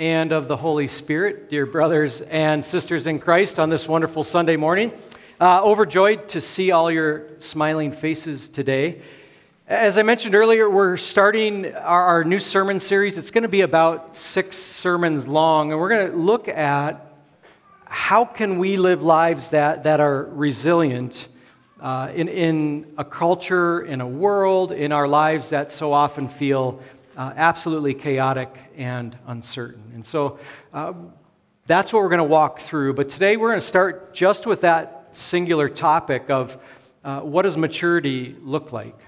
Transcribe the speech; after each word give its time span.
and 0.00 0.32
of 0.32 0.48
the 0.48 0.56
Holy 0.56 0.86
Spirit, 0.86 1.50
dear 1.50 1.66
brothers 1.66 2.22
and 2.22 2.64
sisters 2.64 3.06
in 3.06 3.18
Christ, 3.18 3.60
on 3.60 3.68
this 3.68 3.86
wonderful 3.86 4.24
Sunday 4.24 4.56
morning. 4.56 4.92
Uh, 5.38 5.62
overjoyed 5.62 6.26
to 6.30 6.40
see 6.40 6.70
all 6.70 6.90
your 6.90 7.26
smiling 7.38 7.92
faces 7.92 8.48
today. 8.48 9.02
As 9.66 9.98
I 9.98 10.02
mentioned 10.02 10.34
earlier, 10.34 10.70
we're 10.70 10.96
starting 10.96 11.74
our, 11.74 12.02
our 12.02 12.24
new 12.24 12.40
sermon 12.40 12.80
series. 12.80 13.18
It's 13.18 13.30
going 13.30 13.42
to 13.42 13.48
be 13.48 13.60
about 13.60 14.16
six 14.16 14.56
sermons 14.56 15.28
long, 15.28 15.70
and 15.70 15.78
we're 15.78 15.90
going 15.90 16.10
to 16.12 16.16
look 16.16 16.48
at 16.48 17.14
how 17.84 18.24
can 18.24 18.56
we 18.56 18.78
live 18.78 19.02
lives 19.02 19.50
that, 19.50 19.84
that 19.84 20.00
are 20.00 20.24
resilient 20.24 21.28
uh, 21.78 22.10
in, 22.14 22.26
in 22.28 22.94
a 22.96 23.04
culture, 23.04 23.82
in 23.82 24.00
a 24.00 24.08
world, 24.08 24.72
in 24.72 24.92
our 24.92 25.06
lives 25.06 25.50
that 25.50 25.70
so 25.70 25.92
often 25.92 26.26
feel 26.26 26.80
uh, 27.20 27.34
absolutely 27.36 27.92
chaotic 27.92 28.48
and 28.78 29.14
uncertain. 29.26 29.82
And 29.94 30.06
so 30.06 30.38
uh, 30.72 30.94
that's 31.66 31.92
what 31.92 32.02
we're 32.02 32.08
going 32.08 32.16
to 32.16 32.24
walk 32.24 32.60
through. 32.60 32.94
But 32.94 33.10
today 33.10 33.36
we're 33.36 33.50
going 33.50 33.60
to 33.60 33.66
start 33.66 34.14
just 34.14 34.46
with 34.46 34.62
that 34.62 35.10
singular 35.12 35.68
topic 35.68 36.30
of 36.30 36.56
uh, 37.04 37.20
what 37.20 37.42
does 37.42 37.58
maturity 37.58 38.36
look 38.40 38.72
like? 38.72 38.98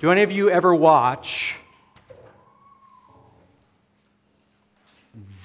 Do 0.00 0.10
any 0.10 0.22
of 0.22 0.30
you 0.30 0.50
ever 0.50 0.74
watch 0.74 1.56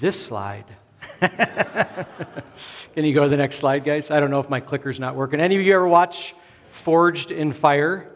this 0.01 0.21
slide? 0.21 0.65
Can 1.21 3.05
you 3.05 3.13
go 3.13 3.23
to 3.23 3.29
the 3.29 3.37
next 3.37 3.59
slide, 3.59 3.85
guys? 3.85 4.11
I 4.11 4.19
don't 4.19 4.29
know 4.29 4.41
if 4.41 4.49
my 4.49 4.59
clicker's 4.59 4.99
not 4.99 5.15
working. 5.15 5.39
Any 5.39 5.55
of 5.55 5.61
you 5.61 5.73
ever 5.73 5.87
watch 5.87 6.35
Forged 6.71 7.31
in 7.31 7.53
Fire? 7.53 8.11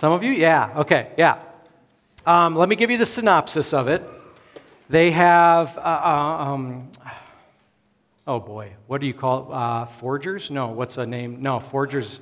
Some 0.00 0.14
of 0.14 0.22
you? 0.22 0.32
Yeah, 0.32 0.72
okay, 0.76 1.10
yeah. 1.18 1.42
Um, 2.24 2.56
let 2.56 2.70
me 2.70 2.74
give 2.74 2.90
you 2.90 2.96
the 2.96 3.04
synopsis 3.04 3.74
of 3.74 3.86
it. 3.86 4.02
They 4.88 5.10
have, 5.10 5.76
uh, 5.76 5.80
uh, 5.82 6.44
um, 6.54 6.90
oh 8.26 8.40
boy, 8.40 8.72
what 8.86 9.02
do 9.02 9.06
you 9.06 9.12
call 9.12 9.42
it? 9.42 9.54
Uh, 9.54 9.84
forgers? 9.84 10.50
No, 10.50 10.68
what's 10.68 10.96
a 10.96 11.04
name? 11.04 11.42
No, 11.42 11.60
forgers. 11.60 12.18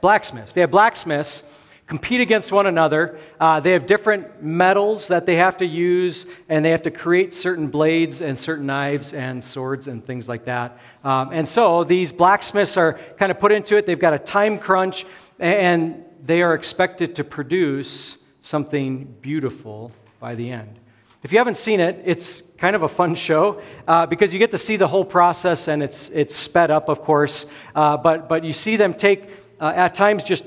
Blacksmiths. 0.00 0.54
They 0.54 0.62
have 0.62 0.70
blacksmiths 0.70 1.42
compete 1.86 2.22
against 2.22 2.52
one 2.52 2.66
another. 2.66 3.18
Uh, 3.38 3.60
they 3.60 3.72
have 3.72 3.86
different 3.86 4.42
metals 4.42 5.08
that 5.08 5.26
they 5.26 5.36
have 5.36 5.58
to 5.58 5.66
use, 5.66 6.24
and 6.48 6.64
they 6.64 6.70
have 6.70 6.82
to 6.82 6.90
create 6.90 7.34
certain 7.34 7.66
blades 7.66 8.22
and 8.22 8.38
certain 8.38 8.64
knives 8.64 9.12
and 9.12 9.44
swords 9.44 9.88
and 9.88 10.06
things 10.06 10.26
like 10.26 10.46
that. 10.46 10.78
Um, 11.04 11.32
and 11.34 11.46
so 11.46 11.84
these 11.84 12.12
blacksmiths 12.12 12.78
are 12.78 12.98
kind 13.18 13.30
of 13.30 13.38
put 13.38 13.52
into 13.52 13.76
it. 13.76 13.84
They've 13.84 13.98
got 13.98 14.14
a 14.14 14.18
time 14.18 14.58
crunch, 14.58 15.04
and 15.38 16.06
they 16.24 16.42
are 16.42 16.54
expected 16.54 17.16
to 17.16 17.24
produce 17.24 18.16
something 18.42 19.04
beautiful 19.20 19.92
by 20.18 20.34
the 20.34 20.50
end. 20.50 20.78
If 21.22 21.32
you 21.32 21.38
haven't 21.38 21.56
seen 21.56 21.80
it, 21.80 22.00
it's 22.04 22.42
kind 22.56 22.74
of 22.74 22.82
a 22.82 22.88
fun 22.88 23.14
show 23.14 23.60
uh, 23.86 24.06
because 24.06 24.32
you 24.32 24.38
get 24.38 24.50
to 24.52 24.58
see 24.58 24.76
the 24.76 24.88
whole 24.88 25.04
process 25.04 25.68
and 25.68 25.82
it's, 25.82 26.08
it's 26.10 26.34
sped 26.34 26.70
up, 26.70 26.88
of 26.88 27.02
course. 27.02 27.46
Uh, 27.74 27.96
but, 27.96 28.28
but 28.28 28.42
you 28.42 28.52
see 28.52 28.76
them 28.76 28.94
take, 28.94 29.24
uh, 29.60 29.72
at 29.74 29.94
times, 29.94 30.24
just 30.24 30.44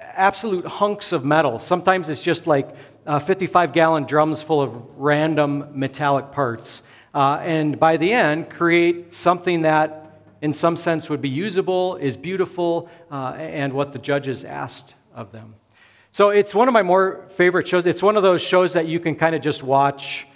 absolute 0.00 0.64
hunks 0.64 1.12
of 1.12 1.24
metal. 1.24 1.60
Sometimes 1.60 2.08
it's 2.08 2.22
just 2.22 2.48
like 2.48 2.74
55 3.06 3.72
gallon 3.72 4.04
drums 4.04 4.42
full 4.42 4.60
of 4.60 4.74
random 4.96 5.68
metallic 5.72 6.32
parts. 6.32 6.82
Uh, 7.14 7.40
and 7.42 7.78
by 7.78 7.96
the 7.96 8.12
end, 8.12 8.50
create 8.50 9.14
something 9.14 9.62
that, 9.62 10.20
in 10.42 10.52
some 10.52 10.76
sense, 10.76 11.08
would 11.08 11.22
be 11.22 11.28
usable, 11.28 11.96
is 11.96 12.16
beautiful, 12.16 12.88
uh, 13.10 13.34
and 13.38 13.72
what 13.72 13.92
the 13.92 13.98
judges 13.98 14.44
asked 14.44 14.94
of 15.18 15.32
them. 15.32 15.54
So 16.12 16.30
it's 16.30 16.54
one 16.54 16.68
of 16.68 16.74
my 16.74 16.82
more 16.82 17.26
favorite 17.36 17.68
shows. 17.68 17.86
It's 17.86 18.02
one 18.02 18.16
of 18.16 18.22
those 18.22 18.40
shows 18.40 18.72
that 18.72 18.86
you 18.86 19.00
can 19.00 19.14
kind 19.14 19.34
of 19.34 19.42
just 19.42 19.62
watch, 19.62 20.26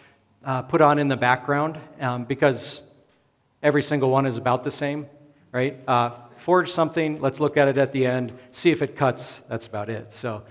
uh, 0.44 0.62
put 0.62 0.80
on 0.80 0.98
in 0.98 1.08
the 1.08 1.16
background, 1.16 1.78
um, 2.00 2.24
because 2.24 2.82
every 3.62 3.82
single 3.82 4.10
one 4.10 4.26
is 4.26 4.36
about 4.36 4.64
the 4.64 4.70
same, 4.70 5.06
right? 5.52 5.78
Uh, 5.88 6.10
forge 6.36 6.70
something, 6.70 7.20
let's 7.20 7.40
look 7.40 7.56
at 7.56 7.68
it 7.68 7.78
at 7.78 7.92
the 7.92 8.04
end, 8.04 8.32
see 8.50 8.70
if 8.70 8.82
it 8.82 8.96
cuts. 8.96 9.40
That's 9.48 9.66
about 9.66 9.88
it. 9.88 10.12
So, 10.12 10.42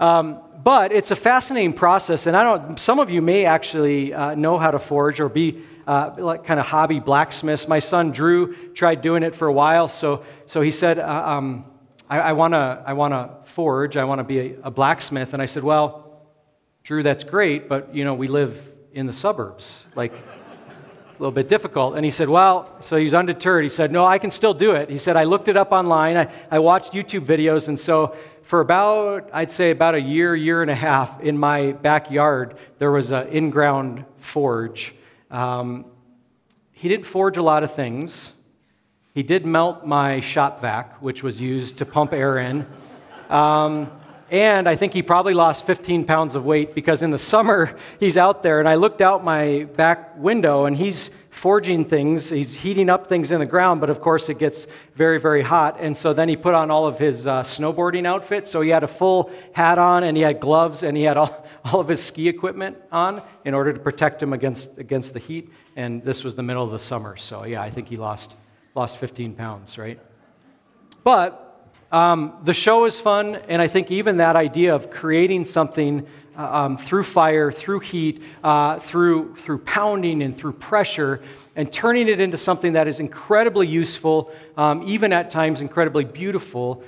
um, 0.00 0.40
but 0.62 0.92
it's 0.92 1.10
a 1.10 1.16
fascinating 1.16 1.72
process, 1.72 2.26
and 2.26 2.36
I 2.36 2.42
don't. 2.42 2.78
Some 2.78 2.98
of 2.98 3.08
you 3.08 3.22
may 3.22 3.46
actually 3.46 4.12
uh, 4.12 4.34
know 4.34 4.58
how 4.58 4.70
to 4.70 4.78
forge 4.78 5.20
or 5.20 5.28
be 5.28 5.62
uh, 5.86 6.14
like 6.18 6.44
kind 6.44 6.60
of 6.60 6.66
hobby 6.66 7.00
blacksmiths. 7.00 7.66
My 7.66 7.78
son 7.78 8.10
Drew 8.10 8.54
tried 8.74 9.00
doing 9.00 9.22
it 9.22 9.34
for 9.34 9.46
a 9.48 9.52
while, 9.52 9.88
so 9.88 10.24
so 10.44 10.60
he 10.60 10.70
said, 10.70 10.98
uh, 10.98 11.08
um, 11.08 11.64
"I, 12.08 12.20
I 12.20 12.32
want 12.32 12.54
to 12.54 12.82
I 12.86 12.92
want 12.92 13.12
to 13.12 13.50
forge. 13.50 13.96
I 13.96 14.04
want 14.04 14.18
to 14.20 14.24
be 14.24 14.38
a, 14.38 14.56
a 14.64 14.70
blacksmith." 14.70 15.32
And 15.32 15.42
I 15.42 15.46
said, 15.46 15.64
"Well, 15.64 16.22
Drew, 16.82 17.02
that's 17.02 17.24
great, 17.24 17.68
but 17.68 17.94
you 17.94 18.04
know 18.04 18.14
we 18.14 18.28
live 18.28 18.60
in 18.92 19.06
the 19.06 19.12
suburbs, 19.12 19.84
like." 19.94 20.12
a 21.18 21.22
little 21.22 21.32
bit 21.32 21.48
difficult. 21.48 21.96
And 21.96 22.04
he 22.04 22.10
said, 22.10 22.28
Well, 22.28 22.70
so 22.80 22.96
he 22.96 23.04
was 23.04 23.14
undeterred. 23.14 23.64
He 23.64 23.70
said, 23.70 23.90
No, 23.90 24.04
I 24.04 24.18
can 24.18 24.30
still 24.30 24.52
do 24.52 24.72
it. 24.72 24.90
He 24.90 24.98
said, 24.98 25.16
I 25.16 25.24
looked 25.24 25.48
it 25.48 25.56
up 25.56 25.72
online. 25.72 26.16
I, 26.16 26.30
I 26.50 26.58
watched 26.58 26.92
YouTube 26.92 27.24
videos. 27.24 27.68
And 27.68 27.78
so 27.78 28.14
for 28.42 28.60
about, 28.60 29.30
I'd 29.32 29.50
say 29.50 29.70
about 29.70 29.94
a 29.94 30.00
year, 30.00 30.36
year 30.36 30.62
and 30.62 30.70
a 30.70 30.74
half 30.74 31.20
in 31.20 31.38
my 31.38 31.72
backyard, 31.72 32.56
there 32.78 32.92
was 32.92 33.10
an 33.10 33.28
in 33.28 33.50
ground 33.50 34.04
forge. 34.18 34.94
Um, 35.30 35.86
he 36.72 36.88
didn't 36.88 37.06
forge 37.06 37.38
a 37.38 37.42
lot 37.42 37.64
of 37.64 37.74
things. 37.74 38.32
He 39.16 39.22
did 39.22 39.46
melt 39.46 39.86
my 39.86 40.20
shop 40.20 40.60
vac, 40.60 41.00
which 41.00 41.22
was 41.22 41.40
used 41.40 41.78
to 41.78 41.86
pump 41.86 42.12
air 42.12 42.36
in. 42.36 42.66
Um, 43.30 43.90
and 44.30 44.68
I 44.68 44.76
think 44.76 44.92
he 44.92 45.02
probably 45.02 45.32
lost 45.32 45.64
15 45.64 46.04
pounds 46.04 46.34
of 46.34 46.44
weight 46.44 46.74
because 46.74 47.02
in 47.02 47.12
the 47.12 47.18
summer 47.18 47.78
he's 47.98 48.18
out 48.18 48.42
there. 48.42 48.60
And 48.60 48.68
I 48.68 48.74
looked 48.74 49.00
out 49.00 49.24
my 49.24 49.68
back 49.74 50.18
window 50.18 50.66
and 50.66 50.76
he's 50.76 51.12
forging 51.30 51.86
things. 51.86 52.28
He's 52.28 52.52
heating 52.52 52.90
up 52.90 53.08
things 53.08 53.32
in 53.32 53.40
the 53.40 53.46
ground, 53.46 53.80
but 53.80 53.88
of 53.88 54.02
course 54.02 54.28
it 54.28 54.38
gets 54.38 54.66
very, 54.96 55.18
very 55.18 55.40
hot. 55.40 55.78
And 55.80 55.96
so 55.96 56.12
then 56.12 56.28
he 56.28 56.36
put 56.36 56.52
on 56.52 56.70
all 56.70 56.86
of 56.86 56.98
his 56.98 57.26
uh, 57.26 57.42
snowboarding 57.42 58.06
outfit. 58.06 58.46
So 58.46 58.60
he 58.60 58.68
had 58.68 58.84
a 58.84 58.86
full 58.86 59.32
hat 59.52 59.78
on 59.78 60.04
and 60.04 60.14
he 60.14 60.22
had 60.22 60.40
gloves 60.40 60.82
and 60.82 60.94
he 60.94 61.04
had 61.04 61.16
all, 61.16 61.46
all 61.64 61.80
of 61.80 61.88
his 61.88 62.04
ski 62.04 62.28
equipment 62.28 62.76
on 62.92 63.22
in 63.46 63.54
order 63.54 63.72
to 63.72 63.80
protect 63.80 64.22
him 64.22 64.34
against, 64.34 64.76
against 64.76 65.14
the 65.14 65.20
heat. 65.20 65.50
And 65.74 66.04
this 66.04 66.22
was 66.22 66.34
the 66.34 66.42
middle 66.42 66.62
of 66.62 66.70
the 66.70 66.78
summer. 66.78 67.16
So 67.16 67.44
yeah, 67.44 67.62
I 67.62 67.70
think 67.70 67.88
he 67.88 67.96
lost, 67.96 68.34
lost 68.76 68.98
15 68.98 69.34
pounds, 69.34 69.78
right? 69.78 69.98
But 71.02 71.66
um, 71.90 72.34
the 72.44 72.52
show 72.52 72.84
is 72.84 73.00
fun, 73.00 73.36
and 73.48 73.62
I 73.62 73.68
think 73.68 73.90
even 73.90 74.18
that 74.18 74.36
idea 74.36 74.74
of 74.74 74.90
creating 74.90 75.46
something 75.46 76.06
uh, 76.36 76.42
um, 76.42 76.76
through 76.76 77.04
fire, 77.04 77.50
through 77.50 77.80
heat, 77.80 78.22
uh, 78.44 78.78
through, 78.78 79.34
through 79.36 79.60
pounding, 79.60 80.20
and 80.20 80.36
through 80.36 80.52
pressure, 80.52 81.22
and 81.56 81.72
turning 81.72 82.08
it 82.08 82.20
into 82.20 82.36
something 82.36 82.74
that 82.74 82.86
is 82.86 83.00
incredibly 83.00 83.66
useful, 83.66 84.30
um, 84.58 84.82
even 84.86 85.10
at 85.10 85.30
times 85.30 85.62
incredibly 85.62 86.04
beautiful, 86.04 86.84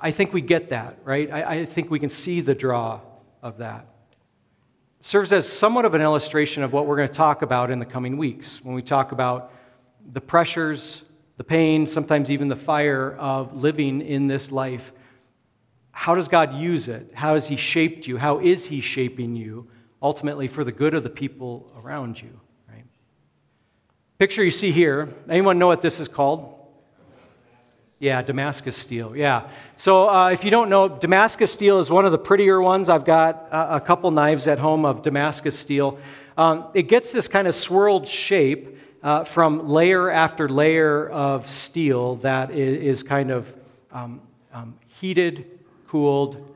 I 0.00 0.12
think 0.12 0.32
we 0.32 0.40
get 0.40 0.70
that, 0.70 0.96
right? 1.04 1.30
I, 1.30 1.42
I 1.42 1.64
think 1.66 1.90
we 1.90 1.98
can 1.98 2.08
see 2.08 2.40
the 2.40 2.54
draw 2.54 3.00
of 3.42 3.58
that. 3.58 3.86
Serves 5.02 5.30
as 5.34 5.46
somewhat 5.46 5.84
of 5.84 5.92
an 5.92 6.00
illustration 6.00 6.62
of 6.62 6.72
what 6.72 6.86
we're 6.86 6.96
going 6.96 7.08
to 7.08 7.14
talk 7.14 7.42
about 7.42 7.70
in 7.70 7.78
the 7.78 7.84
coming 7.84 8.16
weeks 8.16 8.64
when 8.64 8.74
we 8.74 8.80
talk 8.80 9.12
about 9.12 9.52
the 10.12 10.20
pressures 10.20 11.02
the 11.40 11.44
pain, 11.44 11.86
sometimes 11.86 12.30
even 12.30 12.48
the 12.48 12.54
fire 12.54 13.16
of 13.18 13.56
living 13.56 14.02
in 14.02 14.26
this 14.26 14.52
life. 14.52 14.92
How 15.90 16.14
does 16.14 16.28
God 16.28 16.52
use 16.52 16.86
it? 16.86 17.12
How 17.14 17.32
has 17.32 17.48
He 17.48 17.56
shaped 17.56 18.06
you? 18.06 18.18
How 18.18 18.40
is 18.40 18.66
He 18.66 18.82
shaping 18.82 19.34
you 19.34 19.66
ultimately 20.02 20.48
for 20.48 20.64
the 20.64 20.72
good 20.72 20.92
of 20.92 21.02
the 21.02 21.08
people 21.08 21.72
around 21.82 22.20
you? 22.20 22.28
Right? 22.68 22.84
Picture 24.18 24.44
you 24.44 24.50
see 24.50 24.70
here. 24.70 25.08
Anyone 25.30 25.58
know 25.58 25.66
what 25.66 25.80
this 25.80 25.98
is 25.98 26.08
called? 26.08 26.56
Yeah, 27.98 28.20
Damascus 28.20 28.76
steel. 28.76 29.16
Yeah. 29.16 29.48
So 29.78 30.10
uh, 30.10 30.28
if 30.28 30.44
you 30.44 30.50
don't 30.50 30.68
know, 30.68 30.90
Damascus 30.90 31.50
steel 31.50 31.78
is 31.78 31.88
one 31.88 32.04
of 32.04 32.12
the 32.12 32.18
prettier 32.18 32.60
ones. 32.60 32.90
I've 32.90 33.06
got 33.06 33.48
a, 33.50 33.76
a 33.76 33.80
couple 33.80 34.10
knives 34.10 34.46
at 34.46 34.58
home 34.58 34.84
of 34.84 35.00
Damascus 35.00 35.58
steel. 35.58 35.98
Um, 36.36 36.66
it 36.74 36.82
gets 36.82 37.14
this 37.14 37.28
kind 37.28 37.48
of 37.48 37.54
swirled 37.54 38.06
shape 38.06 38.76
uh, 39.02 39.24
from 39.24 39.68
layer 39.68 40.10
after 40.10 40.48
layer 40.48 41.08
of 41.08 41.48
steel 41.48 42.16
that 42.16 42.50
is, 42.50 43.02
kind 43.02 43.30
of 43.30 43.52
um, 43.92 44.20
um, 44.52 44.74
heated, 45.00 45.58
cooled, 45.86 46.54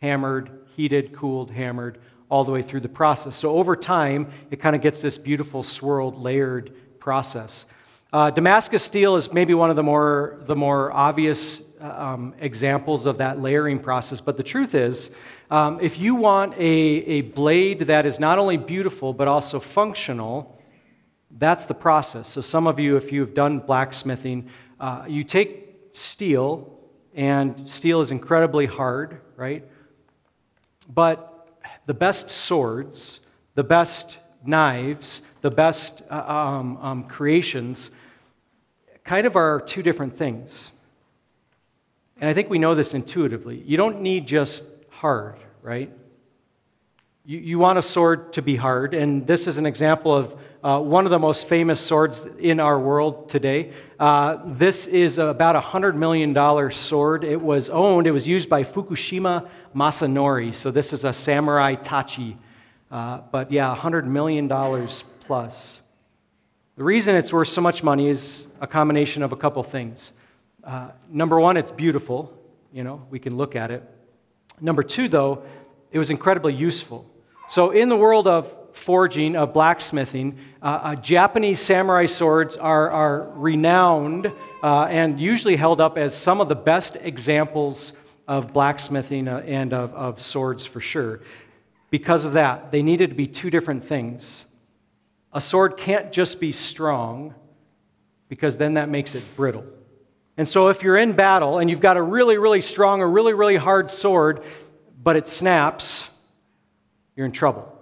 hammered, 0.00 0.50
heated, 0.74 1.12
cooled, 1.12 1.50
hammered, 1.50 1.98
all 2.28 2.44
the 2.44 2.52
way 2.52 2.62
through 2.62 2.80
the 2.80 2.88
process. 2.88 3.36
So 3.36 3.50
over 3.50 3.76
time, 3.76 4.32
it 4.50 4.56
kind 4.56 4.74
of 4.74 4.82
gets 4.82 5.00
this 5.02 5.18
beautiful 5.18 5.62
swirled, 5.62 6.20
layered 6.20 6.72
process. 6.98 7.66
Uh, 8.12 8.30
Damascus 8.30 8.82
steel 8.82 9.16
is 9.16 9.32
maybe 9.32 9.54
one 9.54 9.70
of 9.70 9.76
the 9.76 9.82
more, 9.82 10.40
the 10.46 10.56
more 10.56 10.92
obvious 10.92 11.60
uh, 11.80 11.88
um, 11.88 12.34
examples 12.40 13.04
of 13.04 13.18
that 13.18 13.40
layering 13.40 13.78
process, 13.78 14.20
but 14.20 14.36
the 14.36 14.42
truth 14.42 14.74
is, 14.74 15.10
um, 15.50 15.78
if 15.80 15.98
you 15.98 16.14
want 16.14 16.54
a, 16.54 16.58
a 16.58 17.20
blade 17.20 17.80
that 17.80 18.06
is 18.06 18.18
not 18.18 18.38
only 18.38 18.56
beautiful 18.56 19.12
but 19.12 19.28
also 19.28 19.60
functional, 19.60 20.55
that's 21.38 21.64
the 21.64 21.74
process. 21.74 22.28
So, 22.28 22.40
some 22.40 22.66
of 22.66 22.78
you, 22.78 22.96
if 22.96 23.12
you've 23.12 23.34
done 23.34 23.60
blacksmithing, 23.60 24.48
uh, 24.80 25.04
you 25.08 25.24
take 25.24 25.88
steel, 25.92 26.78
and 27.14 27.68
steel 27.68 28.00
is 28.00 28.10
incredibly 28.10 28.66
hard, 28.66 29.20
right? 29.36 29.64
but 30.92 31.58
the 31.86 31.94
best 31.94 32.30
swords, 32.30 33.20
the 33.54 33.64
best 33.64 34.18
knives, 34.44 35.22
the 35.40 35.50
best 35.50 36.02
uh, 36.10 36.14
um, 36.14 36.76
um, 36.78 37.04
creations 37.04 37.90
kind 39.04 39.26
of 39.26 39.36
are 39.36 39.60
two 39.60 39.82
different 39.82 40.16
things. 40.16 40.72
And 42.20 42.28
I 42.30 42.32
think 42.32 42.48
we 42.50 42.58
know 42.58 42.74
this 42.74 42.94
intuitively. 42.94 43.62
You 43.66 43.76
don't 43.76 44.00
need 44.00 44.26
just 44.26 44.64
hard, 44.88 45.36
right? 45.62 45.92
You, 47.24 47.38
you 47.38 47.58
want 47.58 47.78
a 47.78 47.82
sword 47.82 48.32
to 48.34 48.42
be 48.42 48.56
hard, 48.56 48.94
and 48.94 49.26
this 49.26 49.46
is 49.46 49.58
an 49.58 49.66
example 49.66 50.14
of 50.14 50.36
uh, 50.66 50.80
one 50.80 51.04
of 51.04 51.10
the 51.10 51.18
most 51.18 51.46
famous 51.46 51.78
swords 51.78 52.26
in 52.40 52.58
our 52.58 52.76
world 52.76 53.28
today. 53.28 53.72
Uh, 54.00 54.38
this 54.46 54.88
is 54.88 55.16
about 55.16 55.54
a 55.54 55.60
$100 55.60 55.94
million 55.94 56.72
sword. 56.72 57.22
It 57.22 57.40
was 57.40 57.70
owned, 57.70 58.08
it 58.08 58.10
was 58.10 58.26
used 58.26 58.48
by 58.48 58.64
Fukushima 58.64 59.48
Masanori. 59.76 60.52
So 60.52 60.72
this 60.72 60.92
is 60.92 61.04
a 61.04 61.12
samurai 61.12 61.76
tachi. 61.76 62.36
Uh, 62.90 63.20
but 63.30 63.52
yeah, 63.52 63.76
$100 63.76 64.06
million 64.06 64.48
plus. 65.20 65.80
The 66.74 66.82
reason 66.82 67.14
it's 67.14 67.32
worth 67.32 67.46
so 67.46 67.60
much 67.60 67.84
money 67.84 68.08
is 68.08 68.48
a 68.60 68.66
combination 68.66 69.22
of 69.22 69.30
a 69.30 69.36
couple 69.36 69.62
things. 69.62 70.10
Uh, 70.64 70.88
number 71.08 71.38
one, 71.38 71.56
it's 71.56 71.70
beautiful. 71.70 72.36
You 72.72 72.82
know, 72.82 73.06
we 73.08 73.20
can 73.20 73.36
look 73.36 73.54
at 73.54 73.70
it. 73.70 73.88
Number 74.60 74.82
two, 74.82 75.08
though, 75.08 75.44
it 75.92 76.00
was 76.00 76.10
incredibly 76.10 76.54
useful. 76.54 77.08
So, 77.48 77.70
in 77.70 77.88
the 77.88 77.96
world 77.96 78.26
of 78.26 78.52
forging, 78.76 79.36
of 79.36 79.52
blacksmithing, 79.52 80.38
uh, 80.62 80.66
uh, 80.66 80.94
Japanese 80.96 81.60
samurai 81.60 82.06
swords 82.06 82.56
are, 82.56 82.90
are 82.90 83.30
renowned 83.34 84.30
uh, 84.62 84.84
and 84.84 85.20
usually 85.20 85.56
held 85.56 85.80
up 85.80 85.98
as 85.98 86.16
some 86.16 86.40
of 86.40 86.48
the 86.48 86.54
best 86.54 86.96
examples 87.00 87.92
of 88.28 88.52
blacksmithing 88.52 89.28
uh, 89.28 89.38
and 89.46 89.72
of, 89.72 89.94
of 89.94 90.20
swords 90.20 90.66
for 90.66 90.80
sure. 90.80 91.20
Because 91.90 92.24
of 92.24 92.34
that, 92.34 92.72
they 92.72 92.82
needed 92.82 93.10
to 93.10 93.16
be 93.16 93.26
two 93.26 93.50
different 93.50 93.86
things. 93.86 94.44
A 95.32 95.40
sword 95.40 95.76
can't 95.76 96.12
just 96.12 96.40
be 96.40 96.52
strong, 96.52 97.34
because 98.28 98.56
then 98.56 98.74
that 98.74 98.88
makes 98.88 99.14
it 99.14 99.22
brittle. 99.36 99.64
And 100.36 100.46
so, 100.46 100.68
if 100.68 100.82
you're 100.82 100.96
in 100.96 101.12
battle 101.12 101.58
and 101.58 101.70
you've 101.70 101.80
got 101.80 101.96
a 101.96 102.02
really, 102.02 102.36
really 102.36 102.60
strong 102.60 103.00
or 103.00 103.10
really, 103.10 103.32
really 103.32 103.56
hard 103.56 103.90
sword, 103.90 104.42
but 105.02 105.16
it 105.16 105.28
snaps, 105.28 106.08
you're 107.14 107.26
in 107.26 107.32
trouble. 107.32 107.72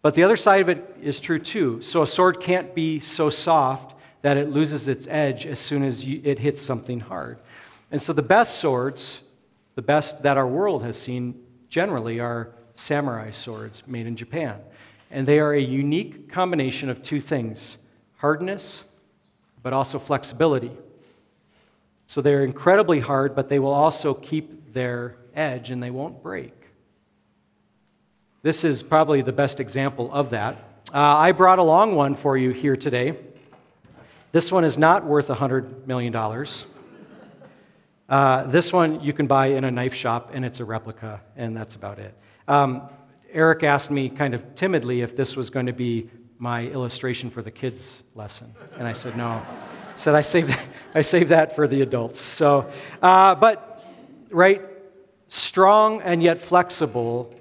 But 0.00 0.14
the 0.14 0.22
other 0.22 0.36
side 0.36 0.60
of 0.60 0.68
it 0.68 0.96
is 1.02 1.18
true 1.18 1.38
too. 1.38 1.82
So 1.82 2.02
a 2.02 2.06
sword 2.06 2.40
can't 2.40 2.74
be 2.74 3.00
so 3.00 3.30
soft 3.30 3.94
that 4.22 4.36
it 4.36 4.50
loses 4.50 4.88
its 4.88 5.06
edge 5.08 5.46
as 5.46 5.58
soon 5.58 5.84
as 5.84 6.04
you, 6.04 6.20
it 6.24 6.38
hits 6.38 6.62
something 6.62 7.00
hard. 7.00 7.38
And 7.90 8.00
so 8.00 8.12
the 8.12 8.22
best 8.22 8.58
swords, 8.58 9.20
the 9.74 9.82
best 9.82 10.22
that 10.22 10.36
our 10.36 10.46
world 10.46 10.82
has 10.82 10.96
seen 10.96 11.42
generally, 11.68 12.20
are 12.20 12.50
samurai 12.74 13.30
swords 13.30 13.82
made 13.86 14.06
in 14.06 14.16
Japan. 14.16 14.60
And 15.10 15.26
they 15.26 15.38
are 15.38 15.52
a 15.52 15.60
unique 15.60 16.30
combination 16.30 16.90
of 16.90 17.02
two 17.02 17.20
things 17.20 17.78
hardness, 18.16 18.84
but 19.62 19.72
also 19.72 19.98
flexibility. 19.98 20.72
So 22.08 22.20
they're 22.20 22.44
incredibly 22.44 23.00
hard, 23.00 23.34
but 23.34 23.48
they 23.48 23.58
will 23.58 23.72
also 23.72 24.14
keep 24.14 24.72
their 24.72 25.16
edge 25.34 25.70
and 25.70 25.82
they 25.82 25.90
won't 25.90 26.22
break. 26.22 26.57
This 28.48 28.64
is 28.64 28.82
probably 28.82 29.20
the 29.20 29.30
best 29.30 29.60
example 29.60 30.10
of 30.10 30.30
that. 30.30 30.56
Uh, 30.90 30.96
I 30.96 31.32
brought 31.32 31.58
along 31.58 31.94
one 31.94 32.14
for 32.14 32.34
you 32.34 32.48
here 32.48 32.76
today. 32.76 33.14
This 34.32 34.50
one 34.50 34.64
is 34.64 34.78
not 34.78 35.04
worth 35.04 35.28
$100 35.28 35.86
million. 35.86 36.16
Uh, 38.08 38.44
this 38.44 38.72
one 38.72 39.02
you 39.02 39.12
can 39.12 39.26
buy 39.26 39.48
in 39.48 39.64
a 39.64 39.70
knife 39.70 39.92
shop, 39.92 40.30
and 40.32 40.46
it's 40.46 40.60
a 40.60 40.64
replica, 40.64 41.20
and 41.36 41.54
that's 41.54 41.74
about 41.74 41.98
it. 41.98 42.14
Um, 42.48 42.88
Eric 43.30 43.64
asked 43.64 43.90
me 43.90 44.08
kind 44.08 44.32
of 44.32 44.54
timidly 44.54 45.02
if 45.02 45.14
this 45.14 45.36
was 45.36 45.50
going 45.50 45.66
to 45.66 45.74
be 45.74 46.08
my 46.38 46.68
illustration 46.68 47.28
for 47.28 47.42
the 47.42 47.50
kids' 47.50 48.02
lesson, 48.14 48.54
and 48.78 48.88
I 48.88 48.94
said 48.94 49.14
no. 49.14 49.26
I 49.26 49.44
said 49.94 50.14
I 50.14 50.22
saved 50.22 50.48
that, 50.48 50.68
I 50.94 51.24
that 51.24 51.54
for 51.54 51.68
the 51.68 51.82
adults. 51.82 52.18
So, 52.18 52.72
uh, 53.02 53.34
but 53.34 53.84
right, 54.30 54.62
strong 55.28 56.00
and 56.00 56.22
yet 56.22 56.40
flexible 56.40 57.34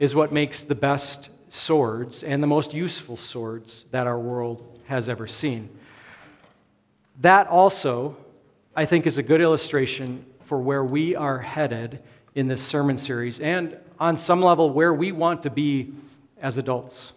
is 0.00 0.14
what 0.14 0.32
makes 0.32 0.62
the 0.62 0.74
best 0.74 1.28
swords 1.50 2.22
and 2.22 2.42
the 2.42 2.46
most 2.46 2.72
useful 2.72 3.16
swords 3.16 3.84
that 3.90 4.06
our 4.06 4.18
world 4.18 4.80
has 4.86 5.08
ever 5.08 5.28
seen. 5.28 5.68
That 7.20 7.46
also, 7.48 8.16
I 8.74 8.86
think, 8.86 9.06
is 9.06 9.18
a 9.18 9.22
good 9.22 9.42
illustration 9.42 10.24
for 10.46 10.58
where 10.58 10.82
we 10.82 11.14
are 11.14 11.38
headed 11.38 12.02
in 12.34 12.48
this 12.48 12.62
sermon 12.62 12.96
series 12.96 13.40
and 13.40 13.76
on 13.98 14.16
some 14.16 14.40
level 14.40 14.70
where 14.70 14.94
we 14.94 15.12
want 15.12 15.42
to 15.42 15.50
be 15.50 15.92
as 16.40 16.56
adults, 16.56 17.12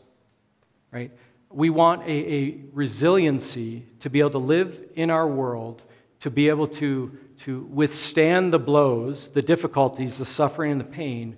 right? 0.91 1.11
We 1.49 1.69
want 1.69 2.01
a, 2.03 2.11
a 2.11 2.61
resiliency 2.73 3.85
to 4.01 4.09
be 4.09 4.19
able 4.19 4.31
to 4.31 4.37
live 4.39 4.83
in 4.95 5.09
our 5.09 5.27
world, 5.27 5.83
to 6.19 6.29
be 6.29 6.49
able 6.49 6.67
to, 6.67 7.17
to 7.37 7.61
withstand 7.71 8.51
the 8.51 8.59
blows, 8.59 9.29
the 9.29 9.41
difficulties, 9.41 10.17
the 10.17 10.25
suffering, 10.25 10.73
and 10.73 10.81
the 10.81 10.85
pain 10.85 11.37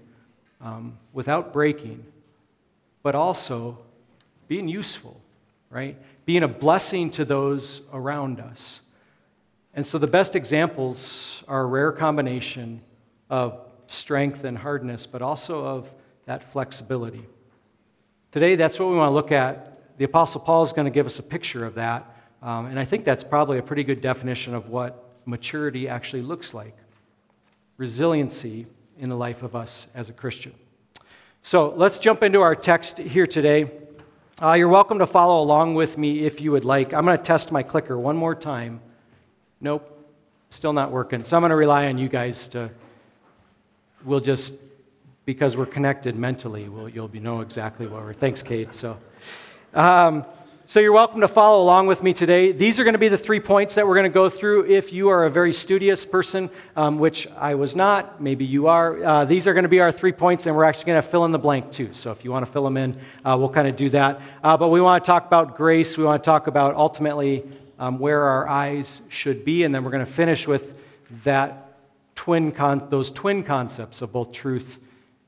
um, 0.62 0.98
without 1.14 1.54
breaking, 1.54 2.04
but 3.04 3.16
also 3.16 3.78
being 4.48 4.68
useful, 4.68 5.20
right? 5.70 5.98
Being 6.26 6.44
a 6.44 6.48
blessing 6.48 7.12
to 7.12 7.26
those 7.26 7.82
around 7.94 8.40
us. 8.40 8.82
And 9.74 9.86
so 9.86 9.98
the 9.98 10.08
best 10.08 10.36
examples 10.36 11.44
are 11.48 11.62
a 11.62 11.66
rare 11.66 11.92
combination 11.92 12.82
of 13.30 13.60
strength 13.88 14.44
and 14.44 14.58
hardness, 14.58 15.06
but 15.06 15.22
also 15.22 15.66
of 15.66 15.90
that 16.26 16.52
flexibility. 16.52 17.26
Today, 18.32 18.56
that's 18.56 18.80
what 18.80 18.90
we 18.90 18.96
want 18.96 19.10
to 19.10 19.14
look 19.14 19.32
at. 19.32 19.98
The 19.98 20.06
Apostle 20.06 20.42
Paul 20.42 20.64
is 20.64 20.74
going 20.74 20.86
to 20.86 20.92
give 20.92 21.06
us 21.06 21.20
a 21.20 21.24
picture 21.24 21.66
of 21.66 21.76
that. 21.76 22.06
Um, 22.42 22.68
and 22.68 22.80
I 22.80 22.86
think 22.86 23.04
that's 23.04 23.24
probably 23.24 23.58
a 23.58 23.64
pretty 23.64 23.84
good 23.84 24.02
definition 24.02 24.54
of 24.54 24.70
what 24.70 25.04
maturity 25.26 25.88
actually 25.88 26.22
looks 26.22 26.54
like 26.54 26.76
resiliency 27.78 28.66
in 29.00 29.10
the 29.10 29.16
life 29.16 29.44
of 29.44 29.56
us 29.56 29.88
as 29.94 30.10
a 30.10 30.14
Christian. 30.14 30.54
So 31.42 31.74
let's 31.76 32.00
jump 32.00 32.24
into 32.24 32.42
our 32.42 32.56
text 32.56 32.98
here 32.98 33.28
today. 33.28 33.70
Uh, 34.42 34.54
you're 34.54 34.68
welcome 34.68 35.00
to 35.00 35.08
follow 35.08 35.42
along 35.42 35.76
with 35.76 35.98
me 35.98 36.26
if 36.26 36.42
you 36.42 36.52
would 36.52 36.66
like. 36.66 36.94
I'm 36.94 37.06
going 37.06 37.18
to 37.18 37.24
test 37.24 37.52
my 37.52 37.64
clicker 37.64 37.98
one 37.98 38.18
more 38.18 38.36
time. 38.36 38.82
Nope, 39.62 40.12
still 40.50 40.74
not 40.74 40.92
working. 40.92 41.24
So 41.24 41.38
I'm 41.38 41.42
going 41.42 41.52
to 41.52 41.56
rely 41.56 41.88
on 41.88 41.98
you 41.98 42.10
guys 42.10 42.48
to, 42.50 42.70
we'll 44.04 44.20
just, 44.20 44.54
because 45.26 45.56
we're 45.56 45.66
connected 45.66 46.16
mentally, 46.16 46.68
we'll, 46.68 46.90
you'll 46.90 47.08
be 47.08 47.20
know 47.20 47.42
exactly 47.42 47.88
what 47.88 48.04
we're. 48.04 48.14
Thanks, 48.14 48.44
Kate. 48.44 48.74
So, 48.74 48.98
um, 49.74 50.26
so 50.68 50.80
you're 50.80 50.94
welcome 50.94 51.22
to 51.22 51.28
follow 51.28 51.62
along 51.62 51.86
with 51.86 52.02
me 52.02 52.12
today. 52.12 52.52
These 52.52 52.80
are 52.80 52.84
going 52.84 52.96
to 52.96 53.00
be 53.00 53.08
the 53.08 53.20
three 53.20 53.40
points 53.40 53.76
that 53.76 53.86
we're 53.86 53.94
going 53.94 54.06
to 54.06 54.14
go 54.14 54.30
through. 54.30 54.66
If 54.66 54.92
you 54.92 55.10
are 55.10 55.26
a 55.26 55.30
very 55.30 55.54
studious 55.54 56.04
person, 56.04 56.50
um, 56.76 56.98
which 56.98 57.28
I 57.38 57.54
was 57.54 57.76
not, 57.76 58.20
maybe 58.20 58.46
you 58.46 58.66
are, 58.66 59.04
uh, 59.04 59.26
these 59.26 59.46
are 59.48 59.54
going 59.54 59.64
to 59.64 59.70
be 59.70 59.80
our 59.80 59.92
three 59.92 60.12
points, 60.12 60.48
and 60.48 60.56
we're 60.56 60.64
actually 60.64 60.86
going 60.86 61.02
to 61.04 61.08
fill 61.08 61.24
in 61.26 61.32
the 61.32 61.38
blank 61.38 61.72
too. 61.72 61.94
So 61.94 62.10
if 62.10 62.26
you 62.26 62.32
want 62.32 62.48
to 62.48 62.52
fill 62.52 62.64
them 62.64 62.78
in, 62.78 63.00
uh, 63.24 63.36
we'll 63.38 63.50
kind 63.50 63.68
of 63.68 63.76
do 63.76 63.92
that. 63.92 64.20
Uh, 64.44 64.58
but 64.58 64.70
we 64.70 64.82
want 64.82 65.04
to 65.04 65.08
talk 65.08 65.28
about 65.28 65.56
grace. 65.56 65.98
We 65.98 66.04
want 66.04 66.24
to 66.24 66.26
talk 66.26 66.48
about 66.48 66.74
ultimately 66.74 67.48
um, 67.78 68.00
where 68.00 68.24
our 68.24 68.50
eyes 68.50 69.02
should 69.10 69.46
be, 69.46 69.66
and 69.66 69.76
then 69.76 69.84
we're 69.84 69.92
going 69.92 70.06
to 70.06 70.12
finish 70.12 70.48
with 70.48 70.74
that 71.26 71.78
twin 72.16 72.52
con- 72.52 72.88
those 72.90 73.12
twin 73.12 73.44
concepts 73.44 74.02
of 74.02 74.12
both 74.12 74.32
truth 74.32 74.80